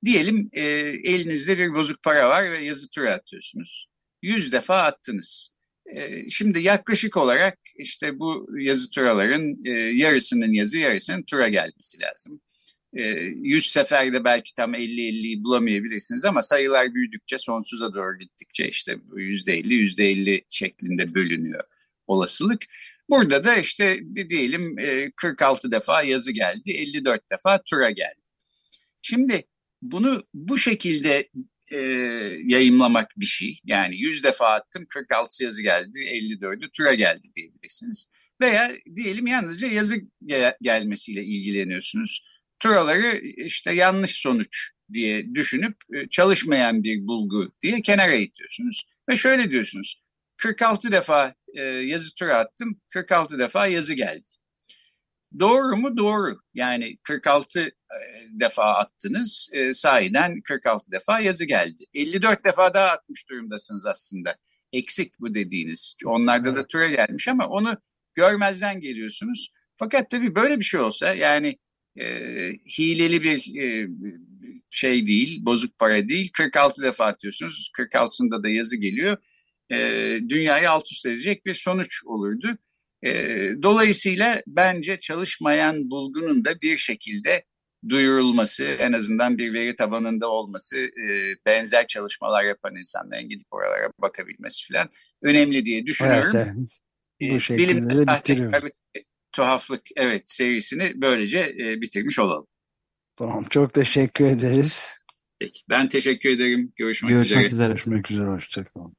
Diyelim 0.04 0.50
e, 0.52 0.62
elinizde 1.04 1.59
bir 1.59 1.74
bozuk 1.74 2.02
para 2.02 2.28
var 2.28 2.52
ve 2.52 2.59
yazı 2.59 2.90
tura 2.90 3.12
atıyorsunuz. 3.14 3.87
Yüz 4.22 4.52
defa 4.52 4.83
attınız. 4.83 5.54
E, 5.94 6.30
şimdi 6.30 6.61
yaklaşık 6.61 7.16
olarak 7.16 7.59
işte 7.76 8.18
bu 8.18 8.48
yazı 8.59 8.90
turaların 8.90 9.64
e, 9.64 9.70
yarısının 9.70 10.52
yazı 10.52 10.78
yarısının 10.78 11.22
tura 11.22 11.48
gelmesi 11.48 12.00
lazım. 12.00 12.40
100 12.94 13.66
ee, 13.66 13.70
seferde 13.70 14.24
belki 14.24 14.54
tam 14.54 14.74
50-50'yi 14.74 15.44
bulamayabilirsiniz 15.44 16.24
ama 16.24 16.42
sayılar 16.42 16.94
büyüdükçe 16.94 17.38
sonsuza 17.38 17.94
doğru 17.94 18.18
gittikçe 18.18 18.68
işte 18.68 18.92
%50 18.92 19.74
%50 19.74 20.42
şeklinde 20.50 21.14
bölünüyor 21.14 21.64
olasılık. 22.07 22.64
Burada 23.11 23.44
da 23.44 23.57
işte 23.57 24.00
diyelim 24.30 24.76
46 25.16 25.70
defa 25.70 26.02
yazı 26.02 26.33
geldi, 26.33 26.70
54 26.72 27.30
defa 27.30 27.62
tura 27.62 27.90
geldi. 27.90 28.30
Şimdi 29.02 29.44
bunu 29.83 30.24
bu 30.35 30.59
şekilde 30.59 31.30
e, 31.72 31.78
yayımlamak 32.44 33.11
bir 33.16 33.26
şey. 33.26 33.61
Yani 33.64 33.96
100 33.96 34.24
defa 34.24 34.46
attım 34.46 34.87
46 34.88 35.44
yazı 35.44 35.62
geldi 35.62 35.98
54'ü 35.98 36.70
tura 36.76 36.94
geldi 36.94 37.28
diyebilirsiniz. 37.37 38.07
Veya 38.40 38.72
diyelim 38.96 39.26
yalnızca 39.26 39.68
yazı 39.68 39.96
gel 40.26 40.54
gelmesiyle 40.62 41.24
ilgileniyorsunuz 41.24 42.33
turaları 42.58 43.16
işte 43.18 43.72
yanlış 43.72 44.10
sonuç 44.10 44.70
diye 44.92 45.34
düşünüp 45.34 45.76
e, 45.94 46.08
çalışmayan 46.08 46.82
bir 46.82 47.06
bulgu 47.06 47.52
diye 47.62 47.82
kenara 47.82 48.16
itiyorsunuz. 48.16 48.86
Ve 49.08 49.16
şöyle 49.16 49.50
diyorsunuz 49.50 50.02
46 50.36 50.92
defa 50.92 51.34
e, 51.54 51.62
yazı 51.62 52.14
tura 52.14 52.38
attım 52.38 52.80
46 52.92 53.38
defa 53.38 53.66
yazı 53.66 53.94
geldi. 53.94 54.28
Doğru 55.38 55.76
mu? 55.76 55.96
Doğru. 55.96 56.38
Yani 56.54 56.98
46 57.02 57.60
e, 57.60 57.70
defa 58.40 58.64
attınız. 58.64 59.50
E, 59.52 59.72
sahiden 59.72 60.40
46 60.40 60.92
defa 60.92 61.20
yazı 61.20 61.44
geldi. 61.44 61.84
54 61.94 62.44
defa 62.44 62.74
daha 62.74 62.90
atmış 62.90 63.30
durumdasınız 63.30 63.86
aslında. 63.86 64.36
Eksik 64.72 65.20
bu 65.20 65.34
dediğiniz. 65.34 65.96
Onlarda 66.04 66.48
evet. 66.48 66.58
da 66.62 66.66
tura 66.66 66.88
gelmiş 66.88 67.28
ama 67.28 67.46
onu 67.48 67.76
görmezden 68.14 68.80
geliyorsunuz. 68.80 69.52
Fakat 69.76 70.10
tabii 70.10 70.34
böyle 70.34 70.58
bir 70.58 70.64
şey 70.64 70.80
olsa 70.80 71.14
yani 71.14 71.58
e, 72.00 72.07
hileli 72.78 73.22
bir 73.22 73.61
e, 73.62 73.88
şey 74.70 75.07
değil, 75.07 75.44
bozuk 75.44 75.78
para 75.78 76.09
değil. 76.09 76.30
46 76.33 76.83
defa 76.83 77.07
atıyorsunuz. 77.07 77.70
46'sında 77.78 78.42
da 78.42 78.48
yazı 78.48 78.76
geliyor. 78.76 79.16
E, 79.70 79.76
dünyayı 80.28 80.70
alt 80.70 80.92
üst 80.92 81.07
edecek 81.07 81.46
bir 81.46 81.54
sonuç 81.54 82.04
olurdu. 82.04 82.59
E, 83.02 83.11
dolayısıyla 83.62 84.42
bence 84.46 85.00
çalışmayan 85.00 85.90
bulgunun 85.90 86.44
da 86.44 86.61
bir 86.62 86.76
şekilde 86.76 87.44
duyurulması, 87.88 88.64
en 88.64 88.92
azından 88.92 89.38
bir 89.38 89.52
veri 89.52 89.76
tabanında 89.76 90.30
olması, 90.30 90.78
e, 90.78 91.37
benzer 91.46 91.87
çalışmalar 91.87 92.44
yapan 92.44 92.76
insanların 92.76 93.28
gidip 93.28 93.46
oralara 93.50 93.90
bakabilmesi 93.98 94.72
falan 94.72 94.88
önemli 95.22 95.64
diye 95.64 95.87
düşünüyorum. 95.87 96.37
Evet. 96.37 97.35
Bu 97.35 97.40
şekilde 97.40 97.68
Bilimde 97.68 97.94
sahtekarlık 97.94 98.72
tuhaflık 99.34 99.82
evet 99.96 100.22
serisini 100.30 100.92
böylece 100.94 101.38
e, 101.38 101.80
bitirmiş 101.80 102.18
olalım. 102.18 102.46
Tamam 103.16 103.44
çok 103.50 103.74
teşekkür 103.74 104.24
ederiz. 104.24 104.94
Peki 105.38 105.60
ben 105.70 105.88
teşekkür 105.88 106.30
ederim. 106.30 106.72
Görüşmek, 106.76 107.10
Görüşmek 107.10 107.38
üzere. 107.38 107.52
üzere. 107.54 107.68
Görüşmek 107.68 108.10
üzere. 108.10 108.26
Hoşçakalın. 108.26 108.96